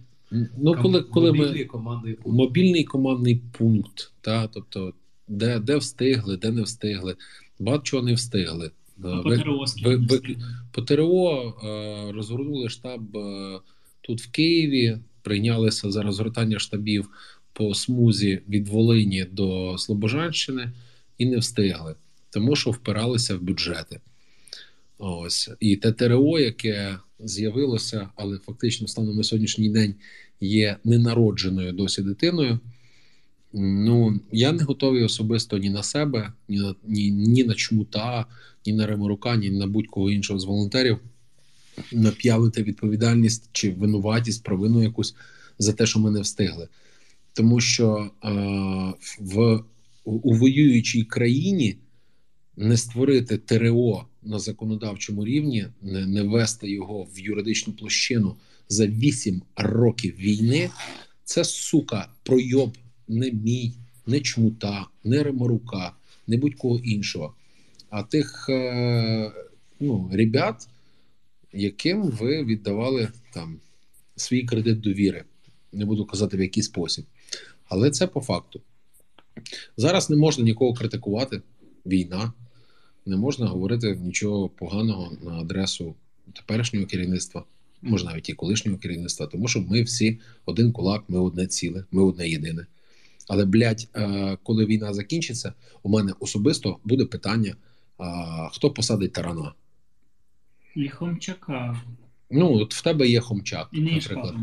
Ну, 0.57 0.75
коли, 0.81 1.01
коли 1.01 1.31
ми 1.31 1.37
Мобільний 1.37 1.65
командний 1.65 2.13
пункт. 2.13 2.37
мобільний 2.37 2.83
командний 2.83 3.41
пункт, 3.57 4.11
та, 4.21 4.47
тобто, 4.47 4.93
де, 5.27 5.59
де 5.59 5.77
встигли, 5.77 6.37
де 6.37 6.51
не 6.51 6.61
встигли, 6.61 7.15
багато 7.59 7.83
чого 7.83 8.03
не 8.03 8.13
встигли. 8.13 8.71
Е, 9.05 9.07
А 9.07 9.21
по 9.21 9.35
Таровській 9.37 9.85
ви- 9.85 9.95
ви- 9.95 10.35
По 10.71 10.81
ТРО 10.81 11.53
е, 11.63 12.11
розгорнули 12.11 12.69
штаб 12.69 13.17
е, 13.17 13.59
тут 14.01 14.21
в 14.21 14.31
Києві, 14.31 14.97
прийнялися 15.21 15.91
за 15.91 16.01
розгортання 16.03 16.59
штабів 16.59 17.09
по 17.53 17.73
смузі 17.75 18.41
від 18.49 18.67
Волині 18.67 19.25
до 19.31 19.77
Слобожанщини 19.77 20.71
і 21.17 21.25
не 21.25 21.37
встигли, 21.37 21.95
тому 22.29 22.55
що 22.55 22.71
впиралися 22.71 23.35
в 23.35 23.41
бюджети. 23.41 23.99
Ось 24.97 25.49
і 25.59 25.75
те 25.75 25.91
ТРО, 25.91 26.39
яке 26.39 26.97
з'явилося, 27.19 28.09
але 28.15 28.37
фактично 28.37 28.87
станом 28.87 29.15
на 29.17 29.23
сьогоднішній 29.23 29.69
день 29.69 29.95
є 30.41 30.77
ненародженою 30.83 31.71
досі 31.73 32.01
дитиною. 32.01 32.59
Ну, 33.53 34.19
я 34.31 34.51
не 34.51 34.63
готовий 34.63 35.03
особисто 35.03 35.57
ні 35.57 35.69
на 35.69 35.83
себе, 35.83 36.33
ні 36.47 36.57
на, 36.57 36.75
ні, 36.87 37.11
ні 37.11 37.43
на 37.43 37.53
чмута, 37.53 38.25
ні 38.65 38.73
на 38.73 38.87
Ремарука, 38.87 39.35
ні 39.35 39.49
на 39.49 39.67
будь-кого 39.67 40.11
іншого 40.11 40.39
з 40.39 40.45
волонтерів 40.45 40.97
нап'явити 41.91 42.63
відповідальність 42.63 43.49
чи 43.51 43.71
винуватість, 43.71 44.43
провину 44.43 44.83
якусь 44.83 45.15
за 45.59 45.73
те, 45.73 45.85
що 45.85 45.99
ми 45.99 46.11
не 46.11 46.21
встигли. 46.21 46.67
Тому 47.33 47.61
що 47.61 48.11
е, 48.23 48.29
в, 49.19 49.63
у 50.03 50.33
воюючій 50.33 51.03
країні 51.03 51.77
не 52.57 52.77
створити 52.77 53.37
ТРО 53.37 54.05
на 54.23 54.39
законодавчому 54.39 55.25
рівні, 55.25 55.67
не, 55.81 56.05
не 56.05 56.21
ввести 56.21 56.71
його 56.71 57.03
в 57.03 57.19
юридичну 57.19 57.73
площину 57.73 58.35
за 58.69 58.87
8 58.87 59.41
років 59.55 60.15
війни, 60.15 60.69
це 61.23 61.43
сука, 61.43 62.07
пройоб 62.23 62.77
не 63.07 63.31
мій, 63.31 63.73
не 64.07 64.19
чмута, 64.19 64.87
не 65.03 65.23
ремарука, 65.23 65.91
не 66.27 66.37
будь-кого 66.37 66.79
іншого. 66.79 67.33
А 67.89 68.03
тих 68.03 68.45
е, 68.49 69.31
ну, 69.79 70.09
ребят, 70.13 70.67
яким 71.53 72.03
ви 72.03 72.43
віддавали 72.43 73.09
там 73.33 73.59
свій 74.15 74.43
кредит 74.43 74.81
довіри. 74.81 75.23
Не 75.71 75.85
буду 75.85 76.05
казати 76.05 76.37
в 76.37 76.41
який 76.41 76.63
спосіб. 76.63 77.05
Але 77.69 77.91
це 77.91 78.07
по 78.07 78.21
факту. 78.21 78.61
Зараз 79.77 80.09
не 80.09 80.15
можна 80.15 80.43
нікого 80.43 80.73
критикувати. 80.73 81.41
Війна, 81.85 82.33
не 83.05 83.17
можна 83.17 83.47
говорити 83.47 83.95
нічого 83.95 84.49
поганого 84.49 85.17
на 85.21 85.31
адресу 85.31 85.95
теперішнього 86.33 86.85
керівництва, 86.85 87.45
може 87.81 88.05
навіть 88.05 88.29
і 88.29 88.33
колишнього 88.33 88.77
керівництва, 88.77 89.27
тому 89.27 89.47
що 89.47 89.61
ми 89.61 89.83
всі 89.83 90.19
один 90.45 90.71
кулак, 90.71 91.03
ми 91.07 91.19
одне 91.19 91.47
ціле, 91.47 91.83
ми 91.91 92.03
одне 92.03 92.29
єдине. 92.29 92.65
Але, 93.27 93.45
блядь, 93.45 93.89
е, 93.95 94.37
коли 94.43 94.65
війна 94.65 94.93
закінчиться, 94.93 95.53
у 95.83 95.89
мене 95.89 96.13
особисто 96.19 96.77
буде 96.83 97.05
питання: 97.05 97.55
хто 98.51 98.71
посадить 98.71 99.13
тарана? 99.13 99.53
І 100.75 100.89
Хомчака. 100.89 101.81
Ну, 102.35 102.53
от 102.53 102.73
в 102.73 102.83
тебе 102.83 103.07
є 103.07 103.19
хомчак, 103.19 103.69
І 103.71 103.81
наприклад. 103.81 104.35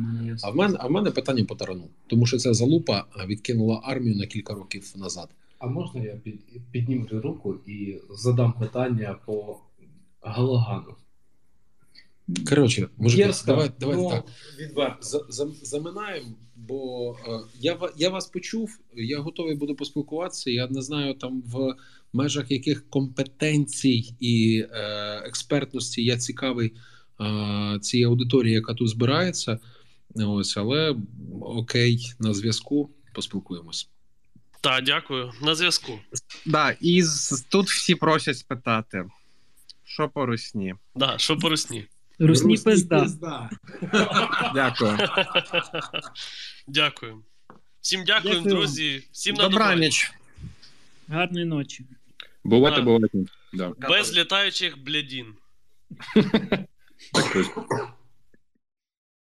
А 0.43 0.51
в 0.51 0.57
мене, 0.57 0.77
а 0.81 0.87
в 0.87 0.91
мене 0.91 1.11
питання 1.11 1.45
по 1.45 1.55
тарану, 1.55 1.89
тому 2.07 2.27
що 2.27 2.39
ця 2.39 2.55
залупа 2.55 3.05
відкинула 3.27 3.81
армію 3.85 4.17
на 4.17 4.27
кілька 4.27 4.55
років 4.55 4.93
назад. 4.97 5.29
А 5.59 5.67
можна 5.67 6.03
я 6.03 6.17
під, 6.17 6.41
підніму 6.71 7.07
руку 7.11 7.55
і 7.67 8.01
задам 8.11 8.53
питання 8.53 9.17
по 9.27 9.59
Галагану? 10.21 10.95
Коротше, 12.49 12.89
мужики, 12.97 13.25
Дерзко, 13.25 13.47
давай, 13.47 13.71
давай 13.81 13.97
ну, 13.97 14.11
так. 14.11 14.25
Відверто. 14.59 15.03
За, 15.03 15.25
за, 15.29 15.49
заминаємо, 15.63 16.37
бо 16.57 17.17
е, 17.29 17.41
я, 17.61 17.79
я 17.97 18.11
вас 18.11 18.27
почув, 18.27 18.79
я 18.95 19.19
готовий 19.19 19.55
буду 19.55 19.75
поспілкуватися. 19.75 20.51
Я 20.51 20.69
не 20.69 20.83
знаю 20.83 21.15
там 21.15 21.43
в 21.47 21.75
межах 22.13 22.51
яких 22.51 22.91
компетенцій 22.91 24.15
і 24.21 24.65
е, 24.71 24.79
експертності 25.27 26.05
я 26.05 26.17
цікавий 26.17 26.75
е, 27.21 27.79
цій 27.81 28.03
аудиторії, 28.03 28.55
яка 28.55 28.75
тут 28.75 28.89
збирається. 28.89 29.59
Ось, 30.15 30.57
але 30.57 30.97
окей, 31.41 32.13
на 32.19 32.35
зв'язку 32.35 32.91
поспілкуємось. 33.15 33.89
Так, 34.61 34.85
дякую. 34.85 35.33
На 35.43 35.55
зв'язку. 35.55 35.93
Да, 36.47 36.77
і 36.81 37.03
з, 37.03 37.47
тут 37.49 37.67
всі 37.67 37.95
просять 37.95 38.39
спитати, 38.39 39.05
що 39.85 40.09
по 40.09 40.27
русні. 40.27 40.75
Да, 40.95 41.19
що 41.19 41.37
по 41.37 41.49
русні. 41.49 41.87
Русні 42.21 42.57
пизда. 42.57 43.51
Дякую. 44.55 44.99
Дякую. 46.69 47.23
Всім 47.81 48.05
дякую, 48.07 48.35
Дякую. 48.35 48.55
друзі. 48.55 49.03
Всім 49.13 49.35
на 49.35 49.49
Добраніч. 49.49 50.13
Гарної 51.09 51.47
ночі. 51.47 51.87
Бувайте. 52.45 52.83
Да. 53.53 53.73
Без 53.89 54.17
літаючих 54.17 54.79
блядін. 54.79 55.35